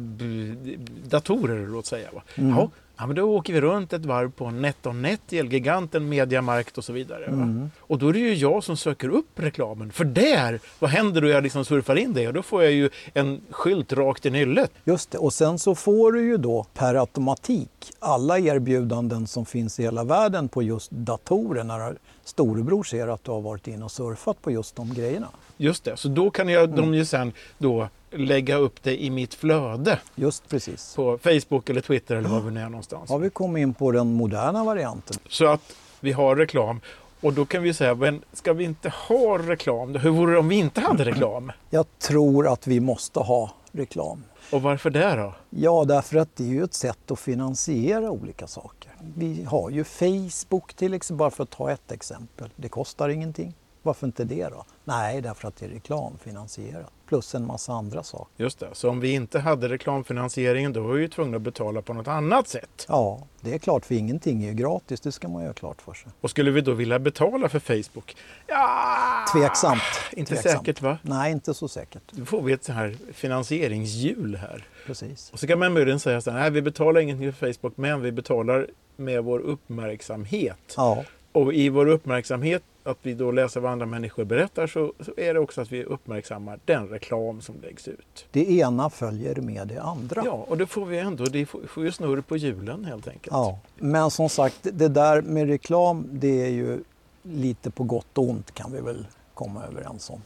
datorer, 1.08 1.66
låt 1.66 1.86
säga. 1.86 2.08
Va? 2.12 2.22
Mm. 2.36 2.50
Ja, 2.50 2.70
Ja, 2.98 3.06
men 3.06 3.16
då 3.16 3.22
åker 3.22 3.52
vi 3.52 3.60
runt 3.60 3.92
ett 3.92 4.04
varv 4.04 4.30
på 4.30 4.50
NetOnNet, 4.50 5.32
Elgiganten, 5.32 6.08
Mediamarkt 6.08 6.78
och 6.78 6.84
så 6.84 6.92
vidare. 6.92 7.24
Mm. 7.24 7.70
Och 7.80 7.98
då 7.98 8.08
är 8.08 8.12
det 8.12 8.18
ju 8.18 8.34
jag 8.34 8.64
som 8.64 8.76
söker 8.76 9.08
upp 9.08 9.40
reklamen. 9.40 9.92
För 9.92 10.04
där, 10.04 10.60
vad 10.78 10.90
händer 10.90 11.20
då 11.20 11.28
jag 11.28 11.42
liksom 11.42 11.64
surfar 11.64 11.96
in 11.96 12.12
det? 12.12 12.28
Och 12.28 12.34
då 12.34 12.42
får 12.42 12.62
jag 12.62 12.72
ju 12.72 12.90
en 13.14 13.40
skylt 13.50 13.92
rakt 13.92 14.26
i 14.26 14.30
nyllet. 14.30 14.70
Just 14.84 15.10
det, 15.10 15.18
och 15.18 15.32
sen 15.32 15.58
så 15.58 15.74
får 15.74 16.12
du 16.12 16.22
ju 16.22 16.36
då 16.36 16.66
per 16.74 16.94
automatik 16.94 17.92
alla 17.98 18.38
erbjudanden 18.38 19.26
som 19.26 19.46
finns 19.46 19.80
i 19.80 19.82
hela 19.82 20.04
världen 20.04 20.48
på 20.48 20.62
just 20.62 20.90
datorer 20.90 21.64
när 21.64 21.96
storebror 22.24 22.82
ser 22.82 23.08
att 23.08 23.24
du 23.24 23.30
har 23.30 23.40
varit 23.40 23.68
inne 23.68 23.84
och 23.84 23.90
surfat 23.90 24.42
på 24.42 24.50
just 24.50 24.76
de 24.76 24.94
grejerna. 24.94 25.28
Just 25.56 25.84
det, 25.84 25.96
så 25.96 26.08
då 26.08 26.30
kan 26.30 26.48
jag, 26.48 26.75
mm. 26.78 26.90
de 26.90 26.98
ju 26.98 27.04
sen 27.04 27.32
då 27.58 27.88
lägga 28.10 28.56
upp 28.56 28.82
det 28.82 29.02
i 29.02 29.10
mitt 29.10 29.34
flöde. 29.34 29.98
Just 30.14 30.48
precis. 30.48 30.96
På 30.96 31.18
Facebook 31.18 31.70
eller 31.70 31.80
Twitter 31.80 32.16
eller 32.16 32.28
var 32.28 32.40
vi 32.40 32.50
nu 32.50 32.60
är 32.60 32.68
någonstans. 32.68 33.10
Har 33.10 33.18
vi 33.18 33.30
kommit 33.30 33.60
in 33.60 33.74
på 33.74 33.92
den 33.92 34.12
moderna 34.12 34.64
varianten. 34.64 35.16
Så 35.28 35.46
att 35.46 35.76
vi 36.00 36.12
har 36.12 36.36
reklam. 36.36 36.80
Och 37.20 37.32
då 37.32 37.46
kan 37.46 37.62
vi 37.62 37.74
säga, 37.74 37.94
men 37.94 38.22
ska 38.32 38.52
vi 38.52 38.64
inte 38.64 38.88
ha 38.88 39.38
reklam? 39.38 39.94
Hur 39.94 40.10
vore 40.10 40.32
det 40.32 40.38
om 40.38 40.48
vi 40.48 40.56
inte 40.56 40.80
hade 40.80 41.04
reklam? 41.04 41.52
Jag 41.70 41.86
tror 41.98 42.52
att 42.52 42.66
vi 42.66 42.80
måste 42.80 43.20
ha 43.20 43.50
reklam. 43.72 44.24
Och 44.52 44.62
varför 44.62 44.90
det 44.90 45.16
då? 45.16 45.34
Ja, 45.50 45.84
därför 45.84 46.16
att 46.16 46.36
det 46.36 46.44
är 46.44 46.48
ju 46.48 46.64
ett 46.64 46.74
sätt 46.74 47.10
att 47.10 47.20
finansiera 47.20 48.10
olika 48.10 48.46
saker. 48.46 48.92
Vi 49.16 49.44
har 49.44 49.70
ju 49.70 49.84
Facebook 49.84 50.74
till 50.74 50.94
exempel, 50.94 51.18
bara 51.18 51.30
för 51.30 51.42
att 51.42 51.50
ta 51.50 51.70
ett 51.70 51.92
exempel. 51.92 52.50
Det 52.56 52.68
kostar 52.68 53.08
ingenting. 53.08 53.54
Varför 53.86 54.06
inte 54.06 54.24
det 54.24 54.48
då? 54.48 54.64
Nej, 54.84 55.20
därför 55.20 55.48
att 55.48 55.56
det 55.56 55.66
är 55.66 55.70
reklamfinansierat. 55.70 56.92
Plus 57.08 57.34
en 57.34 57.46
massa 57.46 57.72
andra 57.72 58.02
saker. 58.02 58.44
Just 58.44 58.58
det, 58.58 58.68
så 58.72 58.90
om 58.90 59.00
vi 59.00 59.12
inte 59.12 59.38
hade 59.38 59.68
reklamfinansieringen 59.68 60.72
då 60.72 60.80
var 60.80 60.92
vi 60.92 61.00
ju 61.02 61.08
tvungna 61.08 61.36
att 61.36 61.42
betala 61.42 61.82
på 61.82 61.92
något 61.92 62.08
annat 62.08 62.48
sätt. 62.48 62.86
Ja, 62.88 63.26
det 63.40 63.54
är 63.54 63.58
klart, 63.58 63.84
för 63.86 63.94
ingenting 63.94 64.42
är 64.44 64.48
ju 64.48 64.54
gratis, 64.54 65.00
det 65.00 65.12
ska 65.12 65.28
man 65.28 65.42
ju 65.42 65.48
ha 65.48 65.54
klart 65.54 65.82
för 65.82 65.92
sig. 65.92 66.12
Och 66.20 66.30
skulle 66.30 66.50
vi 66.50 66.60
då 66.60 66.72
vilja 66.72 66.98
betala 66.98 67.48
för 67.48 67.58
Facebook? 67.58 68.16
Ja, 68.46 69.24
Tveksamt. 69.32 69.82
Inte 70.12 70.34
Tveksamt. 70.34 70.58
säkert 70.58 70.82
va? 70.82 70.98
Nej, 71.02 71.32
inte 71.32 71.54
så 71.54 71.68
säkert. 71.68 72.02
Då 72.10 72.24
får 72.24 72.42
vi 72.42 72.52
ett 72.52 72.64
så 72.64 72.72
här 72.72 72.96
finansieringshjul 73.12 74.36
här. 74.36 74.64
Precis. 74.86 75.30
Och 75.32 75.38
så 75.38 75.46
kan 75.46 75.58
man 75.58 75.72
möjligen 75.72 76.00
säga 76.00 76.20
så 76.20 76.30
här, 76.30 76.40
nej 76.40 76.50
vi 76.50 76.62
betalar 76.62 77.00
ingenting 77.00 77.32
för 77.32 77.52
Facebook 77.52 77.76
men 77.76 78.00
vi 78.00 78.12
betalar 78.12 78.66
med 78.96 79.24
vår 79.24 79.38
uppmärksamhet. 79.38 80.74
Ja. 80.76 81.04
Och 81.32 81.54
i 81.54 81.68
vår 81.68 81.86
uppmärksamhet 81.86 82.62
att 82.86 82.98
vi 83.02 83.14
då 83.14 83.30
läser 83.30 83.60
vad 83.60 83.72
andra 83.72 83.86
människor 83.86 84.24
berättar 84.24 84.66
så, 84.66 84.92
så, 85.00 85.12
är 85.16 85.34
det 85.34 85.40
också 85.40 85.60
att 85.60 85.72
vi 85.72 85.84
uppmärksammar 85.84 86.58
den 86.64 86.88
reklam 86.88 87.40
som 87.40 87.54
läggs 87.62 87.88
ut. 87.88 88.26
Det 88.30 88.50
ena 88.50 88.90
följer 88.90 89.36
med 89.36 89.68
det 89.68 89.82
andra. 89.82 90.22
Ja, 90.24 90.46
och 90.48 90.58
då 90.58 90.66
får 90.66 90.86
vi 90.86 90.98
ändå, 90.98 91.24
det 91.24 91.46
får, 91.46 91.60
får 91.68 91.84
ju 91.84 91.92
snurr 91.92 92.20
på 92.20 92.36
hjulen 92.36 92.84
helt 92.84 93.08
enkelt. 93.08 93.26
Ja, 93.30 93.58
men 93.76 94.10
som 94.10 94.28
sagt, 94.28 94.58
det 94.62 94.88
där 94.88 95.22
med 95.22 95.48
reklam 95.48 96.06
det 96.10 96.44
är 96.44 96.50
ju 96.50 96.78
lite 97.22 97.70
på 97.70 97.84
gott 97.84 98.18
och 98.18 98.24
ont 98.24 98.54
kan 98.54 98.72
vi 98.72 98.80
väl 98.80 99.06
komma 99.34 99.64
överens 99.64 100.10
om. 100.10 100.22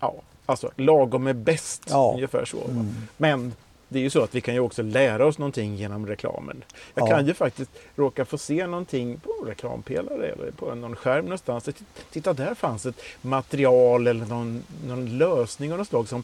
Ja, 0.00 0.14
alltså 0.46 0.70
lagom 0.76 1.26
är 1.26 1.32
bäst, 1.32 1.82
ja. 1.90 2.12
ungefär 2.14 2.44
så. 2.44 2.64
Mm. 2.64 2.94
Men 3.16 3.52
det 3.94 4.00
är 4.00 4.02
ju 4.02 4.10
så 4.10 4.22
att 4.22 4.34
vi 4.34 4.40
kan 4.40 4.54
ju 4.54 4.60
också 4.60 4.82
lära 4.82 5.26
oss 5.26 5.38
någonting 5.38 5.76
genom 5.76 6.06
reklamen. 6.06 6.64
Jag 6.94 7.08
ja. 7.08 7.16
kan 7.16 7.26
ju 7.26 7.34
faktiskt 7.34 7.70
råka 7.96 8.24
få 8.24 8.38
se 8.38 8.66
någonting 8.66 9.18
på 9.18 9.30
en 9.40 9.48
reklampelare 9.48 10.26
eller 10.26 10.50
på 10.50 10.74
någon 10.74 10.96
skärm 10.96 11.24
någonstans. 11.24 11.68
Titta, 12.10 12.32
där 12.32 12.54
fanns 12.54 12.86
ett 12.86 13.00
material 13.22 14.06
eller 14.06 14.26
någon, 14.26 14.62
någon 14.86 15.18
lösning 15.18 15.72
av 15.72 15.78
något 15.78 15.88
slag 15.88 16.08
som 16.08 16.22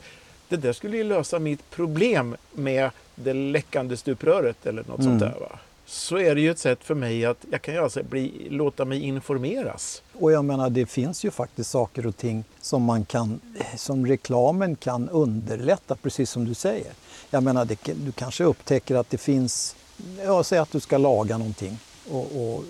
det 0.48 0.56
där 0.56 0.72
skulle 0.72 0.96
ju 0.96 1.04
lösa 1.04 1.38
mitt 1.38 1.70
problem 1.70 2.36
med 2.52 2.90
det 3.14 3.32
läckande 3.32 3.96
stupröret 3.96 4.66
eller 4.66 4.84
något 4.88 5.00
mm. 5.00 5.18
sånt 5.18 5.20
där. 5.20 5.40
Va? 5.40 5.58
Så 5.90 6.18
är 6.18 6.34
det 6.34 6.40
ju 6.40 6.50
ett 6.50 6.58
sätt 6.58 6.84
för 6.84 6.94
mig 6.94 7.24
att 7.24 7.44
jag 7.50 7.62
kan 7.62 7.78
alltså 7.78 8.02
bli, 8.02 8.48
låta 8.50 8.84
mig 8.84 9.00
informeras. 9.00 10.02
Och 10.12 10.32
jag 10.32 10.44
menar 10.44 10.70
det 10.70 10.86
finns 10.86 11.24
ju 11.24 11.30
faktiskt 11.30 11.70
saker 11.70 12.06
och 12.06 12.16
ting 12.16 12.44
som 12.60 12.82
man 12.82 13.04
kan, 13.04 13.40
som 13.76 14.06
reklamen 14.06 14.76
kan 14.76 15.08
underlätta, 15.08 15.96
precis 15.96 16.30
som 16.30 16.44
du 16.44 16.54
säger. 16.54 16.92
Jag 17.30 17.42
menar, 17.42 17.64
det, 17.64 17.78
du 17.84 18.12
kanske 18.12 18.44
upptäcker 18.44 18.94
att 18.94 19.10
det 19.10 19.18
finns, 19.18 19.76
ja, 20.24 20.44
säg 20.44 20.58
att 20.58 20.72
du 20.72 20.80
ska 20.80 20.98
laga 20.98 21.38
någonting 21.38 21.78
och, 22.10 22.26
och 22.42 22.64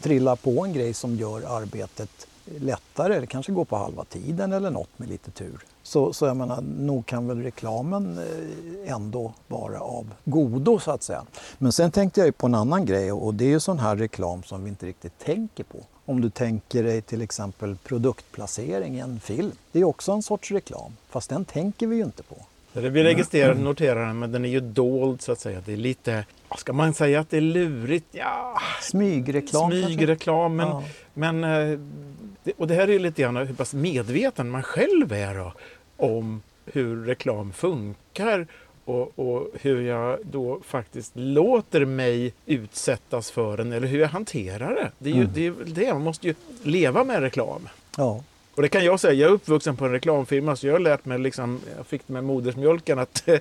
trilla 0.00 0.36
på 0.36 0.64
en 0.64 0.72
grej 0.72 0.94
som 0.94 1.16
gör 1.16 1.56
arbetet 1.56 2.26
lättare, 2.58 3.14
eller 3.16 3.26
kanske 3.26 3.52
går 3.52 3.64
på 3.64 3.76
halva 3.76 4.04
tiden 4.04 4.52
eller 4.52 4.70
något 4.70 4.88
med 4.98 5.08
lite 5.08 5.30
tur. 5.30 5.58
Så, 5.82 6.12
så 6.12 6.26
jag 6.26 6.36
menar, 6.36 6.60
nog 6.78 7.06
kan 7.06 7.26
väl 7.28 7.42
reklamen 7.42 8.18
eh, 8.18 8.92
ändå 8.94 9.32
vara 9.48 9.80
av 9.80 10.06
godo 10.24 10.78
så 10.78 10.90
att 10.90 11.02
säga. 11.02 11.24
Men 11.58 11.72
sen 11.72 11.90
tänkte 11.90 12.20
jag 12.20 12.26
ju 12.26 12.32
på 12.32 12.46
en 12.46 12.54
annan 12.54 12.84
grej 12.84 13.12
och 13.12 13.34
det 13.34 13.44
är 13.44 13.48
ju 13.48 13.60
sån 13.60 13.78
här 13.78 13.96
reklam 13.96 14.42
som 14.42 14.64
vi 14.64 14.68
inte 14.70 14.86
riktigt 14.86 15.18
tänker 15.18 15.64
på. 15.64 15.78
Om 16.04 16.20
du 16.20 16.30
tänker 16.30 16.82
dig 16.84 17.02
till 17.02 17.22
exempel 17.22 17.76
produktplacering 17.76 18.96
i 18.96 19.00
en 19.00 19.20
film. 19.20 19.52
Det 19.72 19.80
är 19.80 19.84
också 19.84 20.12
en 20.12 20.22
sorts 20.22 20.50
reklam, 20.50 20.92
fast 21.08 21.30
den 21.30 21.44
tänker 21.44 21.86
vi 21.86 21.96
ju 21.96 22.02
inte 22.02 22.22
på. 22.22 22.36
Vi 22.72 23.04
registrerar 23.04 23.50
och 23.52 23.60
noterar 23.60 24.06
den, 24.06 24.18
men 24.18 24.32
den 24.32 24.44
är 24.44 24.48
ju 24.48 24.60
dold 24.60 25.22
så 25.22 25.32
att 25.32 25.40
säga. 25.40 25.62
Det 25.66 25.72
är 25.72 25.76
lite, 25.76 26.24
ska 26.58 26.72
man 26.72 26.94
säga 26.94 27.20
att 27.20 27.30
det 27.30 27.36
är 27.36 27.40
lurigt? 27.40 28.06
Ja, 28.12 28.54
Smygreklam 28.82 29.70
smygreklam. 29.70 30.56
Men, 30.56 30.68
Ja. 30.68 30.82
men, 31.14 31.44
eh, 31.44 31.78
det- 32.44 32.52
och 32.56 32.66
det 32.66 32.74
här 32.74 32.90
är 32.90 32.98
lite 32.98 33.22
grann 33.22 33.36
hur 33.36 33.54
pass 33.54 33.74
medveten 33.74 34.50
man 34.50 34.62
själv 34.62 35.12
är 35.12 35.34
då, 35.34 35.52
om 35.96 36.42
hur 36.66 37.04
reklam 37.04 37.52
funkar 37.52 38.46
och, 38.84 39.18
och 39.18 39.48
hur 39.60 39.80
jag 39.82 40.18
då 40.22 40.60
faktiskt 40.66 41.12
låter 41.14 41.84
mig 41.84 42.32
utsättas 42.46 43.30
för 43.30 43.56
den 43.56 43.72
eller 43.72 43.86
hur 43.86 44.00
jag 44.00 44.08
hanterar 44.08 44.74
det. 44.74 44.90
Det 44.98 45.10
är 45.10 45.14
ju 45.14 45.20
Mm. 45.20 45.32
det, 45.34 45.46
är 45.46 45.54
det. 45.66 45.92
Man 45.92 46.02
måste 46.02 46.26
ju 46.26 46.34
leva 46.62 47.04
med 47.04 47.20
reklam. 47.20 47.68
Ja. 47.96 48.22
Och 48.54 48.62
det 48.62 48.68
kan 48.68 48.84
jag 48.84 49.00
säga, 49.00 49.12
jag 49.12 49.30
är 49.30 49.34
uppvuxen 49.34 49.76
på 49.76 49.84
en 49.84 49.92
reklamfirma 49.92 50.56
så 50.56 50.66
jag 50.66 50.74
har 50.74 50.78
lärt 50.80 51.04
mig, 51.04 51.18
liksom, 51.18 51.60
jag 51.76 51.86
fick 51.86 52.02
det 52.06 52.12
med 52.12 52.24
modersmjölken, 52.24 52.98
att 52.98 53.28
eh, 53.28 53.38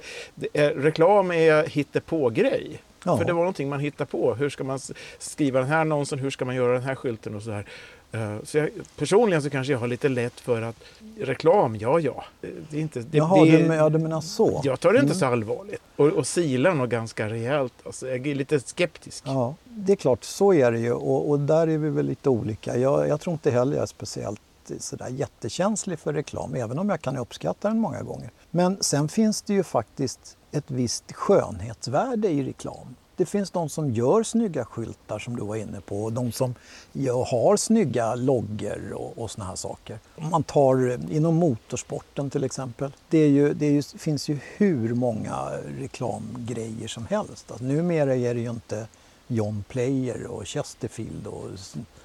är, 0.53 0.69
reklam 0.73 1.31
är 1.31 1.67
hittepå-grej. 1.67 2.81
Ja. 3.03 3.17
För 3.17 3.25
det 3.25 3.33
var 3.33 3.39
någonting 3.41 3.69
man 3.69 3.79
hittade 3.79 4.09
på. 4.11 4.35
Hur 4.35 4.49
ska 4.49 4.63
man 4.63 4.79
skriva 5.19 5.59
den 5.59 5.69
här 5.69 5.81
annonsen, 5.81 6.19
hur 6.19 6.29
ska 6.29 6.45
man 6.45 6.55
göra 6.55 6.73
den 6.73 6.81
här 6.83 6.95
skylten 6.95 7.35
och 7.35 7.41
sådär. 7.43 7.57
Eh, 7.59 7.63
Så 8.43 8.57
jag, 8.57 8.69
personligen 8.97 9.41
så 9.41 9.49
kanske 9.49 9.73
jag 9.73 9.79
har 9.79 9.87
lite 9.87 10.09
lätt 10.09 10.39
för 10.39 10.61
att 10.61 10.75
reklam, 11.19 11.75
ja 11.75 11.99
ja. 11.99 12.23
Det 12.41 12.47
det 12.69 12.77
är 12.77 12.81
inte, 12.81 12.99
det, 12.99 13.17
Jaha, 13.17 13.45
det, 13.45 13.57
du, 13.67 13.73
ja, 13.73 13.89
du 13.89 13.99
menar 13.99 14.21
så? 14.21 14.61
jag 14.63 14.79
tar 14.79 14.93
det 14.93 14.99
inte 14.99 15.05
Mm. 15.05 15.19
så 15.19 15.25
allvarligt. 15.25 15.81
Och, 15.95 16.07
och 16.07 16.27
silar 16.27 16.73
nog 16.73 16.89
ganska 16.89 17.29
rejält. 17.29 17.73
Alltså, 17.85 18.07
jag 18.07 18.27
är 18.27 18.35
lite 18.35 18.59
skeptisk. 18.59 19.23
Ja, 19.27 19.55
det 19.65 19.91
är 19.91 19.95
klart, 19.95 20.23
så 20.23 20.53
är 20.53 20.71
det 20.71 20.79
ju 20.79 20.93
och, 20.93 21.29
och 21.29 21.39
där 21.39 21.67
är 21.67 21.77
vi 21.77 21.89
väl 21.89 22.05
lite 22.05 22.29
olika. 22.29 22.77
Jag, 22.77 23.07
jag 23.07 23.21
tror 23.21 23.33
inte 23.33 23.51
heller 23.51 23.73
jag 23.73 23.83
är 23.83 23.87
speciellt 23.87 24.41
sådär 24.79 25.07
jättekänslig 25.09 25.99
för 25.99 26.13
reklam, 26.13 26.55
även 26.55 26.79
om 26.79 26.89
jag 26.89 27.01
kan 27.01 27.17
uppskatta 27.17 27.67
den 27.67 27.79
många 27.79 28.01
gånger. 28.01 28.29
Men 28.51 28.77
sen 28.83 29.09
finns 29.09 29.41
det 29.41 29.53
ju 29.53 29.63
faktiskt 29.63 30.37
ett 30.51 30.71
visst 30.71 31.11
skönhetsvärde 31.11 32.29
i 32.29 32.43
reklam. 32.43 32.95
Det 33.19 33.25
finns 33.25 33.51
de 33.51 33.69
som 33.69 33.93
gör 33.93 34.23
snygga 34.23 34.65
skyltar 34.65 35.19
som 35.19 35.35
du 35.35 35.43
var 35.43 35.55
inne 35.55 35.81
på 35.81 36.03
och 36.03 36.13
de 36.13 36.31
som 36.31 36.55
gör, 36.93 37.25
har 37.25 37.57
snygga 37.57 38.15
loggor 38.15 38.93
och, 38.93 39.17
och 39.17 39.31
såna 39.31 39.45
här 39.45 39.55
saker. 39.55 39.99
Om 40.15 40.29
man 40.29 40.43
tar 40.43 40.89
eh, 40.89 41.15
inom 41.15 41.35
motorsporten 41.35 42.29
till 42.29 42.43
exempel. 42.43 42.91
Det, 43.09 43.17
är 43.17 43.27
ju, 43.27 43.53
det 43.53 43.65
är 43.65 43.71
ju, 43.71 43.81
finns 43.81 44.29
ju 44.29 44.39
hur 44.57 44.93
många 44.93 45.51
reklamgrejer 45.79 46.88
som 46.88 47.05
helst. 47.05 47.51
Alltså, 47.51 47.65
numera 47.65 48.15
är 48.15 48.33
det 48.33 48.41
ju 48.41 48.49
inte 48.49 48.88
John 49.27 49.63
Player 49.67 50.27
och 50.27 50.47
Chesterfield 50.47 51.27
och 51.27 51.47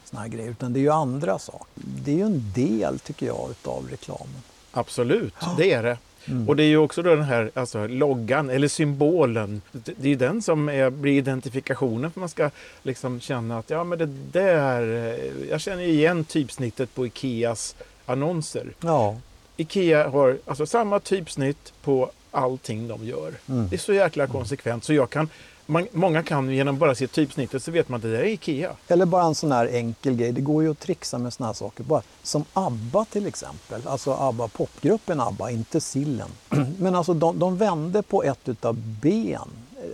såna 0.04 0.22
här 0.22 0.28
grejer 0.28 0.50
utan 0.50 0.72
det 0.72 0.78
är 0.78 0.82
ju 0.82 0.92
andra 0.92 1.38
saker. 1.38 1.66
Det 1.74 2.12
är 2.12 2.16
ju 2.16 2.24
en 2.26 2.52
del 2.54 2.98
tycker 2.98 3.26
jag 3.26 3.50
utav 3.50 3.88
reklamen. 3.90 4.42
Absolut, 4.72 5.34
det 5.56 5.72
är 5.72 5.82
det. 5.82 5.98
Mm. 6.26 6.48
Och 6.48 6.56
det 6.56 6.62
är 6.62 6.68
ju 6.68 6.76
också 6.76 7.02
då 7.02 7.14
den 7.14 7.24
här 7.24 7.50
alltså, 7.54 7.86
loggan 7.86 8.50
eller 8.50 8.68
symbolen. 8.68 9.62
Det 9.72 9.92
det 9.96 10.06
är 10.06 10.10
ju 10.10 10.16
den 10.16 10.42
som 10.42 10.68
är, 10.68 10.90
blir 10.90 11.18
identifikationen 11.18 12.10
för 12.10 12.20
man 12.20 12.28
ska 12.28 12.50
liksom 12.82 13.20
känna 13.20 13.58
att 13.58 13.70
ja 13.70 13.84
men 13.84 13.98
det 13.98 14.06
där, 14.32 14.82
eh, 14.82 15.48
jag 15.50 15.60
känner 15.60 15.82
igen 15.82 16.24
typsnittet 16.24 16.94
på 16.94 17.06
Ikeas 17.06 17.76
annonser. 18.06 18.66
Ja, 18.80 19.16
Ikea 19.56 20.08
har 20.08 20.38
alltså 20.44 20.66
samma 20.66 21.00
typsnitt 21.00 21.72
på 21.82 22.10
allting 22.30 22.88
de 22.88 23.06
gör. 23.06 23.32
Mm. 23.48 23.68
Det 23.68 23.76
är 23.76 23.78
så 23.78 23.92
jäkla 23.92 24.26
konsekvent 24.26 24.84
så 24.84 24.92
jag 24.92 25.10
kan, 25.10 25.28
man, 25.66 25.86
många 25.92 26.22
kan 26.22 26.50
genom 26.50 26.78
bara 26.78 26.94
se 26.94 27.06
typsnittet 27.06 27.62
så 27.62 27.70
vet 27.70 27.88
man 27.88 27.96
att 27.96 28.02
det 28.02 28.12
där 28.12 28.18
är 28.18 28.24
Ikea. 28.24 28.70
Eller 28.88 29.06
bara 29.06 29.24
en 29.24 29.34
sån 29.34 29.52
här 29.52 29.66
enkel 29.66 30.14
grej. 30.16 30.32
Det 30.32 30.40
går 30.40 30.62
ju 30.62 30.70
att 30.70 30.80
trixa 30.80 31.18
med 31.18 31.32
såna 31.32 31.46
här 31.46 31.54
saker. 31.54 31.84
Bara, 31.84 32.02
som 32.22 32.44
ABBA 32.52 33.04
till 33.04 33.26
exempel. 33.26 33.80
Alltså 33.86 34.12
ABBA, 34.14 34.48
popgruppen 34.48 35.20
ABBA, 35.20 35.50
inte 35.50 35.80
Sillen. 35.80 36.28
Men 36.78 36.94
alltså 36.94 37.14
de, 37.14 37.38
de 37.38 37.56
vände 37.56 38.02
på 38.02 38.22
ett 38.22 38.48
utav 38.48 38.76
ben. 39.02 39.40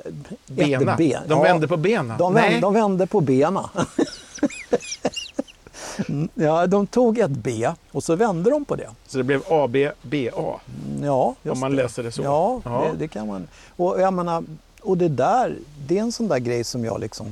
Eh, 0.07 0.13
Bena. 0.47 0.97
Ben. 0.97 1.23
De 1.27 1.43
vände 1.43 1.69
på 1.69 1.77
benen. 1.77 2.19
De, 2.19 2.33
Nej. 2.35 2.43
vände, 2.43 2.61
de 2.61 2.75
vände 2.75 3.07
på 3.07 3.21
bena. 3.21 3.71
Ja, 6.35 6.67
de 6.67 6.87
tog 6.87 7.19
ett 7.19 7.31
B 7.31 7.69
och 7.93 8.05
så 8.05 8.17
vände 8.17 8.51
de 8.51 8.65
på 8.65 8.77
det. 8.77 8.89
Så 9.07 9.19
det 9.19 9.25
blev 9.25 9.43
ABBA. 9.53 10.61
Ja, 11.03 11.35
just 11.43 11.53
Om 11.55 11.61
man 11.61 11.71
det. 11.71 11.77
läser 11.77 12.03
det 12.03 12.13
så. 12.13 12.23
Ja, 12.23 12.61
Ja. 12.65 12.85
Det, 12.93 12.99
det 12.99 13.09
kan 13.09 13.27
man. 13.27 13.49
Och 13.77 14.01
jag 14.01 14.15
menar, 14.15 14.45
och 14.91 14.99
det 14.99 15.09
där, 15.09 15.59
det 15.87 15.99
är 15.99 16.03
en 16.03 16.13
sån 16.13 16.29
där 16.29 16.39
grej 16.39 16.65
som 16.65 16.85
jag 16.85 17.01
liksom, 17.01 17.27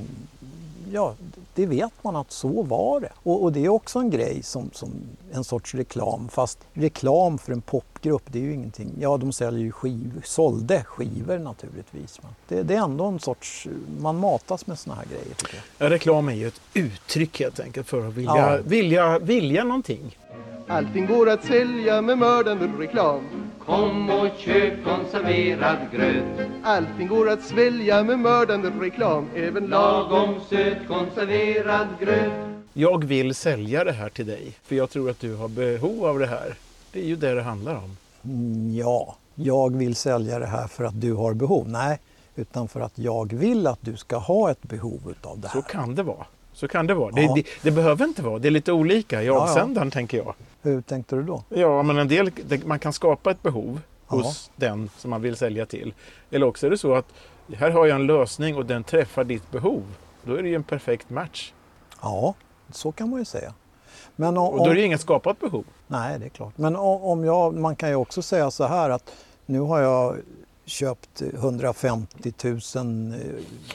ja, 0.92 1.14
det 1.54 1.66
vet 1.66 1.92
man 2.04 2.16
att 2.16 2.32
så 2.32 2.62
var 2.62 3.00
det. 3.00 3.12
Och, 3.22 3.42
och 3.42 3.52
det 3.52 3.64
är 3.64 3.68
också 3.68 3.98
en 3.98 4.10
grej 4.10 4.42
som, 4.42 4.70
som 4.72 4.90
en 5.32 5.44
sorts 5.44 5.74
reklam, 5.74 6.28
fast 6.28 6.58
reklam 6.72 7.38
för 7.38 7.52
en 7.52 7.60
popgrupp, 7.60 8.22
det 8.26 8.38
är 8.38 8.42
ju 8.42 8.52
ingenting. 8.54 8.90
Ja, 9.00 9.16
de 9.16 9.32
säljer 9.32 9.60
ju 9.64 9.72
skivor, 9.72 10.22
sålde 10.24 10.84
skivor 10.84 11.38
naturligtvis. 11.38 12.18
Men 12.22 12.30
det, 12.48 12.62
det 12.62 12.74
är 12.74 12.82
ändå 12.82 13.04
en 13.04 13.20
sorts, 13.20 13.68
man 14.00 14.18
matas 14.18 14.66
med 14.66 14.78
såna 14.78 14.96
här 14.96 15.04
grejer 15.04 15.34
tycker 15.36 15.54
jag. 15.78 15.86
Ja, 15.86 15.94
reklam 15.94 16.28
är 16.28 16.32
ju 16.34 16.46
ett 16.48 16.60
uttryck 16.74 17.40
helt 17.40 17.60
enkelt 17.60 17.86
för 17.86 18.08
att 18.08 18.14
vilja, 18.14 18.32
Ja. 18.36 18.58
vilja, 18.64 19.18
vilja 19.18 19.64
någonting. 19.64 20.16
Allting 20.68 21.06
går 21.06 21.30
att 21.30 21.44
sälja 21.44 22.02
med 22.02 22.18
mördande 22.18 22.66
reklam. 22.78 23.47
Kom 23.68 24.10
och 24.10 24.28
köp 24.38 24.84
konserverad 24.84 25.78
gröt 25.92 26.48
Allting 26.62 27.08
går 27.08 27.30
att 27.30 27.42
svälja 27.42 28.02
med 28.02 28.18
mördande 28.18 28.70
reklam. 28.80 29.26
Även 29.36 29.66
lag 29.66 30.10
Lagom 30.10 30.40
söt 30.50 30.88
konserverad 30.88 31.88
gröt 32.00 32.32
Jag 32.72 33.04
vill 33.04 33.34
sälja 33.34 33.84
det 33.84 33.92
här 33.92 34.08
till 34.08 34.26
dig 34.26 34.54
för 34.62 34.76
jag 34.76 34.90
tror 34.90 35.10
att 35.10 35.20
du 35.20 35.34
har 35.34 35.48
behov 35.48 36.06
av 36.06 36.18
det 36.18 36.26
här. 36.26 36.54
Det 36.92 37.00
är 37.00 37.04
ju 37.04 37.16
det 37.16 37.34
det 37.34 37.42
handlar 37.42 37.74
om. 37.74 37.96
Mm, 38.24 38.76
Ja, 38.76 39.16
jag 39.34 39.76
vill 39.76 39.96
sälja 39.96 40.38
det 40.38 40.46
här 40.46 40.66
för 40.66 40.84
att 40.84 41.00
du 41.00 41.14
har 41.14 41.34
behov. 41.34 41.68
Nej, 41.68 41.98
utan 42.36 42.68
för 42.68 42.80
att 42.80 42.98
jag 42.98 43.32
vill 43.32 43.66
att 43.66 43.78
du 43.80 43.96
ska 43.96 44.16
ha 44.16 44.50
ett 44.50 44.62
behov 44.62 45.00
utav 45.10 45.38
det 45.38 45.48
här. 45.48 45.60
Så 45.60 45.68
kan 45.68 45.94
det 45.94 46.02
vara. 46.02 46.26
Så 46.58 46.68
kan 46.68 46.86
det 46.86 46.94
vara. 46.94 47.10
Det, 47.10 47.34
det, 47.34 47.42
det 47.62 47.70
behöver 47.70 48.04
inte 48.04 48.22
vara. 48.22 48.38
Det 48.38 48.48
är 48.48 48.50
lite 48.50 48.72
olika 48.72 49.22
i 49.22 49.28
avsändaren 49.28 49.90
tänker 49.90 50.18
jag. 50.18 50.34
Hur 50.62 50.80
tänkte 50.80 51.16
du 51.16 51.22
då? 51.22 51.42
Ja, 51.48 51.82
men 51.82 51.98
en 51.98 52.08
del, 52.08 52.30
man 52.64 52.78
kan 52.78 52.92
skapa 52.92 53.30
ett 53.30 53.42
behov 53.42 53.80
hos 54.06 54.50
den 54.56 54.90
som 54.96 55.10
man 55.10 55.22
vill 55.22 55.36
sälja 55.36 55.66
till. 55.66 55.94
Eller 56.30 56.46
också 56.46 56.66
är 56.66 56.70
det 56.70 56.78
så 56.78 56.94
att 56.94 57.06
här 57.56 57.70
har 57.70 57.86
jag 57.86 57.94
en 57.94 58.06
lösning 58.06 58.56
och 58.56 58.66
den 58.66 58.84
träffar 58.84 59.24
ditt 59.24 59.50
behov. 59.50 59.82
Då 60.24 60.34
är 60.34 60.42
det 60.42 60.48
ju 60.48 60.54
en 60.54 60.62
perfekt 60.62 61.10
match. 61.10 61.52
Ja, 62.02 62.34
så 62.72 62.92
kan 62.92 63.10
man 63.10 63.18
ju 63.18 63.24
säga. 63.24 63.54
Men 64.16 64.36
om, 64.38 64.48
Och 64.48 64.58
då 64.58 64.70
är 64.70 64.74
det 64.74 64.80
ju 64.80 64.86
inget 64.86 65.00
skapat 65.00 65.40
behov. 65.40 65.64
Nej, 65.86 66.18
det 66.18 66.24
är 66.24 66.30
klart. 66.30 66.58
Men 66.58 66.76
om 66.76 67.24
jag, 67.24 67.54
man 67.54 67.76
kan 67.76 67.88
ju 67.88 67.94
också 67.94 68.22
säga 68.22 68.50
så 68.50 68.64
här 68.64 68.90
att 68.90 69.10
nu 69.46 69.60
har 69.60 69.80
jag 69.80 70.16
köpt 70.68 71.22
150 71.22 72.32
000 72.44 72.54
eh, 73.12 73.18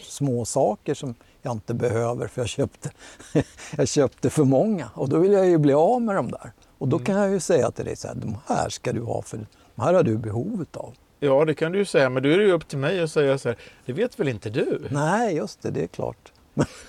små 0.02 0.46
saker 0.46 0.94
som 0.94 1.16
jag 1.42 1.52
inte 1.52 1.74
behöver 1.74 2.28
för 2.28 2.42
jag 2.42 2.50
köpte, 2.50 2.92
jag 3.78 3.88
köpte 3.88 4.30
för 4.30 4.44
många 4.44 4.90
och 4.94 5.10
då 5.10 5.20
vill 5.20 5.32
jag 5.32 5.48
ju 5.48 5.58
bli 5.58 5.74
av 5.74 6.02
med 6.02 6.16
dem 6.16 6.32
där. 6.32 6.52
Och 6.78 6.88
då 6.88 7.00
kan 7.00 7.16
jag 7.16 7.32
ju 7.32 7.40
säga 7.40 7.72
till 7.72 7.86
dig 7.86 7.96
så 7.96 8.08
här, 8.08 8.16
de 8.16 8.38
här 8.48 8.70
ska 8.70 8.94
du 8.94 9.02
ha 9.02 9.22
för 9.22 9.38
de 9.76 9.82
här 9.82 9.94
har 9.94 10.04
du 10.04 10.18
behov 10.18 10.62
utav. 10.62 10.94
Ja, 11.20 11.46
det 11.46 11.54
kan 11.54 11.72
du 11.72 11.78
ju 11.78 11.86
säga, 11.86 12.10
men 12.10 12.24
då 12.24 12.30
är 12.30 12.38
det 12.38 12.44
ju 12.44 12.52
upp 12.52 12.68
till 12.68 12.78
mig 12.78 13.00
att 13.00 13.12
säga 13.12 13.38
så 13.38 13.50
här, 13.50 13.58
det 13.86 13.94
vet 13.94 14.20
väl 14.20 14.28
inte 14.28 14.50
du? 14.50 14.88
Nej, 14.92 15.36
just 15.36 15.62
det, 15.62 15.72
det 15.72 15.84
är 15.84 15.88
klart. 15.88 16.33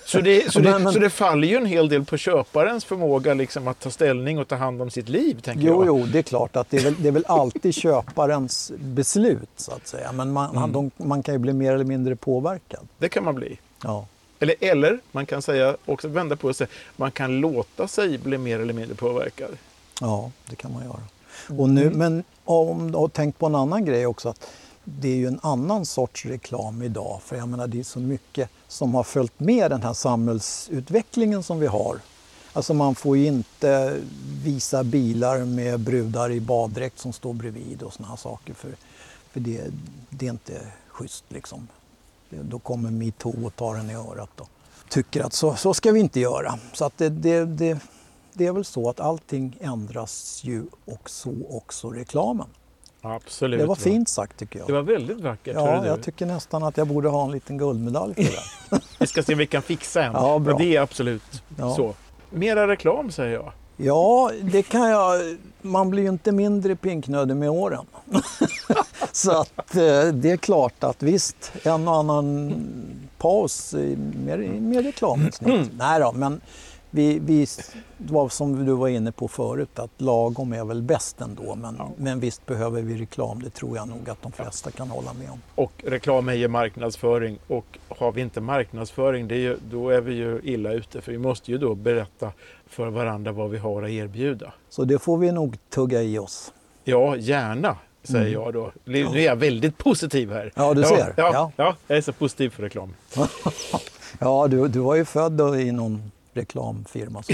Så 0.07 0.21
det, 0.21 0.53
så, 0.53 0.61
det, 0.61 0.71
Men- 0.71 0.83
men- 0.83 0.93
så 0.93 0.99
det 0.99 1.11
faller 1.11 1.49
ju 1.49 1.57
en 1.57 1.67
hel 1.67 1.89
del 1.89 2.05
på 2.05 2.17
köparens 2.17 2.85
förmåga 2.85 3.35
liksom 3.35 3.69
att 3.69 3.81
ta 3.81 3.91
ställning 3.91 4.39
och 4.39 4.49
ta 4.49 4.55
hand 4.57 4.83
om 4.83 4.91
sitt 4.91 5.09
liv, 5.09 5.41
tänker 5.41 5.67
Jo, 5.67 5.85
jag. 5.85 5.87
jo, 6.01 6.07
det 6.07 6.19
är 6.19 6.23
klart 6.23 6.57
att 6.57 6.71
det 6.71 6.77
är 6.77 6.81
väl, 6.85 6.95
det 6.99 7.09
är 7.09 7.13
väl 7.13 7.25
alltid 7.29 7.75
köparens 7.75 8.73
beslut 8.79 9.49
så 9.57 9.73
att 9.73 9.87
säga. 9.87 10.13
Men 10.13 10.33
man, 10.33 10.57
han- 10.57 10.73
de, 10.73 10.91
man 10.97 11.23
kan 11.23 11.35
ju 11.35 11.39
bli 11.39 11.53
mer 11.53 11.73
eller 11.75 11.85
mindre 11.85 12.17
påverkad. 12.17 12.89
Det 12.99 13.09
kan 13.09 13.25
man 13.25 13.35
bli. 13.35 13.59
Ja. 13.83 14.07
Eller, 14.41 14.55
eller 14.61 14.99
man 15.13 15.27
kan 15.27 15.43
säga, 15.43 15.77
också 15.87 16.09
vända 16.09 16.37
på 16.37 16.55
sig, 16.55 16.67
man 16.97 17.11
kan 17.11 17.41
låta 17.41 17.89
sig 17.89 18.19
bli 18.19 18.39
mer 18.39 18.61
eller 18.61 18.75
mindre 18.75 18.95
påverkad. 18.95 19.51
Ja, 20.01 20.31
det 20.51 20.57
kan 20.57 20.73
man 20.73 20.85
göra. 20.85 21.01
Och 21.61 21.69
nu, 21.69 21.91
men 21.91 22.25
om 22.45 22.93
du 22.93 22.99
har 22.99 23.09
tänkt 23.09 23.39
på 23.39 23.47
en 23.47 23.55
annan 23.55 23.85
grej 23.85 24.07
också. 24.07 24.29
att 24.29 24.47
det 24.85 25.09
är 25.09 25.17
ju 25.17 25.27
en 25.27 25.41
annan 25.43 25.87
sorts 25.87 26.27
reklam 26.27 26.83
idag. 26.83 27.21
För 27.25 27.37
jag 27.37 27.49
menar 27.49 27.67
det 27.67 27.81
är 27.81 27.85
så 27.85 28.01
mycket 28.01 28.51
som 28.69 28.95
har 28.95 29.03
följt 29.03 29.41
med 29.41 29.71
den 29.71 29.83
här 29.83 29.93
samhällsutvecklingen 29.93 31.43
som 31.43 31.61
vi 31.61 31.67
har. 31.67 31.99
Alltså 32.53 32.75
man 32.75 32.95
får 32.95 33.17
ju 33.17 33.27
inte 33.27 34.01
visa 34.45 34.85
bilar 34.85 35.45
med 35.45 35.81
brudar 35.81 36.31
i 36.31 36.41
baddräkt 36.41 36.99
som 36.99 37.13
står 37.13 37.33
bredvid 37.33 37.83
och 37.83 37.93
såna 37.93 38.09
här 38.09 38.17
saker. 38.17 38.55
För, 38.55 38.75
för 39.31 39.41
det, 39.41 39.65
det 40.11 40.27
är 40.27 40.31
inte 40.31 40.61
schysst 40.89 41.25
liksom. 41.29 41.69
Då 42.31 42.59
kommer 42.59 42.91
metoo 42.91 43.47
och 43.47 43.57
tar 43.57 43.75
en 43.75 43.91
i 43.91 43.95
örat 43.95 44.41
och 44.41 44.49
tycker 44.89 45.25
att 45.25 45.33
så, 45.33 45.55
så 45.55 45.75
ska 45.75 45.93
vi 45.93 46.01
inte 46.01 46.21
göra. 46.21 46.59
Så 46.73 46.85
att 46.85 46.99
det, 46.99 47.09
det, 47.09 47.45
det, 47.45 47.79
det 48.33 48.47
är 48.47 48.53
väl 48.53 48.65
så 48.65 48.91
att 48.91 49.01
allting 49.01 49.57
ändras 49.61 50.41
ju 50.45 50.65
och 50.85 51.11
så 51.11 51.35
också 51.51 51.91
reklamen. 51.91 52.47
Absolut. 53.05 53.61
Det 53.61 53.67
var 53.67 53.75
fint 53.75 54.09
sagt 54.09 54.37
tycker 54.39 54.59
Det 54.59 54.65
jag. 54.69 54.75
var 54.75 54.83
väldigt 54.83 55.21
vackert. 55.21 55.55
Ja, 55.57 55.87
jag 55.87 56.03
tycker 56.03 56.27
nästan 56.27 56.63
att 56.63 56.77
jag 56.77 56.87
borde 56.87 57.09
ha 57.09 57.25
en 57.25 57.31
liten 57.31 57.59
guldmedalj 57.59 58.15
för 58.15 58.23
det. 58.23 58.81
Vi 59.01 59.07
ska 59.07 59.23
se 59.23 59.33
om 59.33 59.39
vi 59.39 59.47
kan 59.47 59.63
fixa 59.63 60.05
en. 60.05 60.13
Ja, 60.15 60.39
bra. 60.39 60.55
Men 60.55 60.57
det 60.67 60.77
är 60.77 60.81
absolut 60.81 61.43
Ja. 61.59 61.75
så. 61.75 61.95
Mera 62.31 62.69
reklam 62.69 63.11
säger 63.11 63.33
jag. 63.35 63.53
Ja, 63.77 64.31
det 64.43 64.63
kan 64.63 64.89
jag. 64.91 65.37
Man 65.63 65.91
blir 65.91 66.03
ju 66.03 66.09
inte 66.09 66.33
mindre 66.33 66.77
pinknödig 66.77 67.37
med 67.37 67.51
åren. 67.51 67.85
Så 69.13 69.31
att 69.41 69.75
eh, 69.77 70.05
det 70.13 70.31
är 70.31 70.37
klart 70.37 70.85
att 70.85 71.03
visst, 71.03 71.53
en 71.63 71.89
och 71.89 71.97
annan 71.97 72.55
paus 73.19 73.75
i- 73.75 73.97
med, 74.25 74.39
med 74.63 74.85
reklaminslag. 74.85 75.67
Nej 75.79 76.01
då, 76.01 76.13
men 76.13 76.41
vi, 76.95 77.19
vi, 77.19 77.47
det 77.99 78.13
var 78.13 78.29
som 78.29 78.65
du 78.65 78.73
var 78.73 78.89
inne 78.89 79.13
på 79.13 79.29
förut, 79.29 79.79
att 79.79 79.91
lagom 80.01 80.53
är 80.53 80.65
väl 80.65 80.83
bäst 80.83 81.21
ändå. 81.21 81.55
Men, 81.55 81.81
men 81.97 82.21
visst 82.21 82.47
behöver 82.47 82.83
vi 82.83 83.03
reklam, 83.03 83.43
det 83.43 83.51
tror 83.51 83.77
jag 83.77 83.89
nog 83.89 84.11
att 84.11 84.23
de 84.23 84.33
flesta 84.33 84.71
kan 84.71 84.91
hålla 84.91 85.13
med 85.13 85.31
om. 85.31 85.41
Och 85.55 85.73
reklam 85.87 86.29
är 86.29 86.35
ju 86.35 86.49
marknadsföring. 86.49 87.39
Och 87.47 87.79
har 87.89 88.13
vi 88.13 88.21
inte 88.21 88.41
marknadsföring, 88.41 89.31
är 89.31 89.35
ju, 89.35 89.57
då 89.71 89.91
är 89.91 90.01
vi 90.01 90.15
ju 90.15 90.41
illa 90.45 90.73
ute. 90.73 91.01
För 91.01 91.13
vi 91.13 91.19
måste 91.19 91.51
ju 91.51 91.59
då 91.59 91.75
berätta 91.75 92.33
för 92.67 92.91
varandra 92.91 93.33
vad 93.33 93.51
vi 93.51 93.59
har 93.59 93.83
att 93.83 93.91
erbjuda. 93.91 94.53
Så 94.69 94.85
det 94.85 94.99
får 94.99 95.19
vi 95.19 95.33
nog 95.33 95.59
tugga 95.71 96.03
i 96.03 96.19
oss. 96.19 96.53
Ja, 96.85 97.17
gärna, 97.17 97.77
säger 98.03 98.33
jag 98.33 98.53
då. 98.53 98.73
Nu 98.85 99.05
är 99.05 99.25
jag 99.25 99.37
väldigt 99.37 99.79
positiv 99.79 100.33
här. 100.33 100.41
Mm. 100.41 100.53
Ja, 100.55 100.75
du 100.75 100.81
ja, 100.81 100.89
ser. 100.89 101.15
Ja, 101.17 101.31
Ja. 101.33 101.53
ja. 101.57 101.77
jag 101.87 101.99
är 101.99 102.03
så 102.03 102.13
positiv 102.13 102.51
för 102.51 102.63
reklam. 102.63 102.95
Ja, 104.19 104.49
du, 104.49 104.69
du 104.69 104.79
var 104.79 104.95
ju 104.95 105.05
född 105.05 105.41
i 105.41 105.73
någon 105.73 106.11
reklamfirma. 106.35 107.23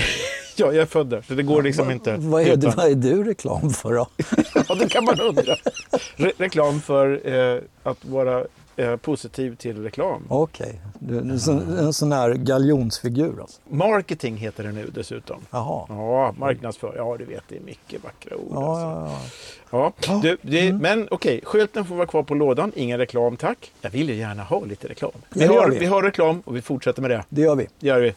Ja, 0.56 0.66
jag 0.66 0.76
är 0.82 0.86
född 0.86 1.06
där, 1.06 1.22
så 1.28 1.34
det 1.34 1.42
går 1.42 1.62
liksom 1.62 1.90
inte. 1.90 2.16
Vad 2.18 2.42
är, 2.42 2.46
du, 2.46 2.52
utan- 2.52 2.72
vad 2.76 2.90
är 2.90 2.94
du 2.94 3.24
reklam 3.24 3.70
för 3.70 3.94
då? 3.94 4.06
Ja, 4.68 4.74
det 4.74 4.88
kan 4.88 5.04
man 5.04 5.20
undra. 5.20 5.56
Re 6.16 6.32
reklam 6.38 6.80
för 6.80 7.20
eh, 7.54 7.60
att 7.82 8.04
vara 8.04 8.44
eh, 8.76 8.96
positiv 8.96 9.56
till 9.56 9.82
reklam. 9.82 10.22
Okej, 10.28 10.80
är 11.10 11.14
en 11.14 11.40
sån, 11.40 11.78
en 11.78 11.92
sån 11.92 12.12
här 12.12 12.34
galjonsfigur 12.34 13.40
alltså. 13.40 13.60
Marketing 13.68 14.36
heter 14.36 14.64
det 14.64 14.72
nu 14.72 14.90
dessutom. 14.94 15.40
Jaha. 15.50 15.84
Ja, 15.88 16.34
marknadsför. 16.38 16.94
Ja, 16.96 17.16
du 17.18 17.24
vet, 17.24 17.42
det 17.48 17.56
är 17.56 17.60
mycket 17.60 18.04
vackra 18.04 18.36
ord. 18.36 18.48
Ja, 18.50 18.80
alltså. 18.80 19.16
ja, 19.70 19.92
ja. 19.98 20.06
Ja, 20.06 20.20
du, 20.22 20.36
det, 20.42 20.72
Men 20.72 21.08
okej, 21.10 21.40
skylten 21.44 21.84
får 21.84 21.94
vara 21.96 22.06
kvar 22.06 22.22
på 22.22 22.34
lådan. 22.34 22.72
Ingen 22.76 22.98
reklam, 22.98 23.36
tack. 23.36 23.72
Jag 23.80 23.90
vill 23.90 24.08
ju 24.08 24.14
gärna 24.14 24.42
ha 24.42 24.64
lite 24.64 24.88
reklam. 24.88 25.10
Vi 25.30 25.44
Ja, 25.44 25.52
har, 25.60 25.68
vi. 25.70 25.78
vi 25.78 25.86
har 25.86 26.02
reklam 26.02 26.40
och 26.44 26.56
vi 26.56 26.62
fortsätter 26.62 27.02
med 27.02 27.10
det. 27.10 27.24
Det 27.28 27.40
gör 27.40 27.56
vi. 27.56 27.68
Det 27.80 27.86
gör 27.86 28.00
vi. 28.00 28.14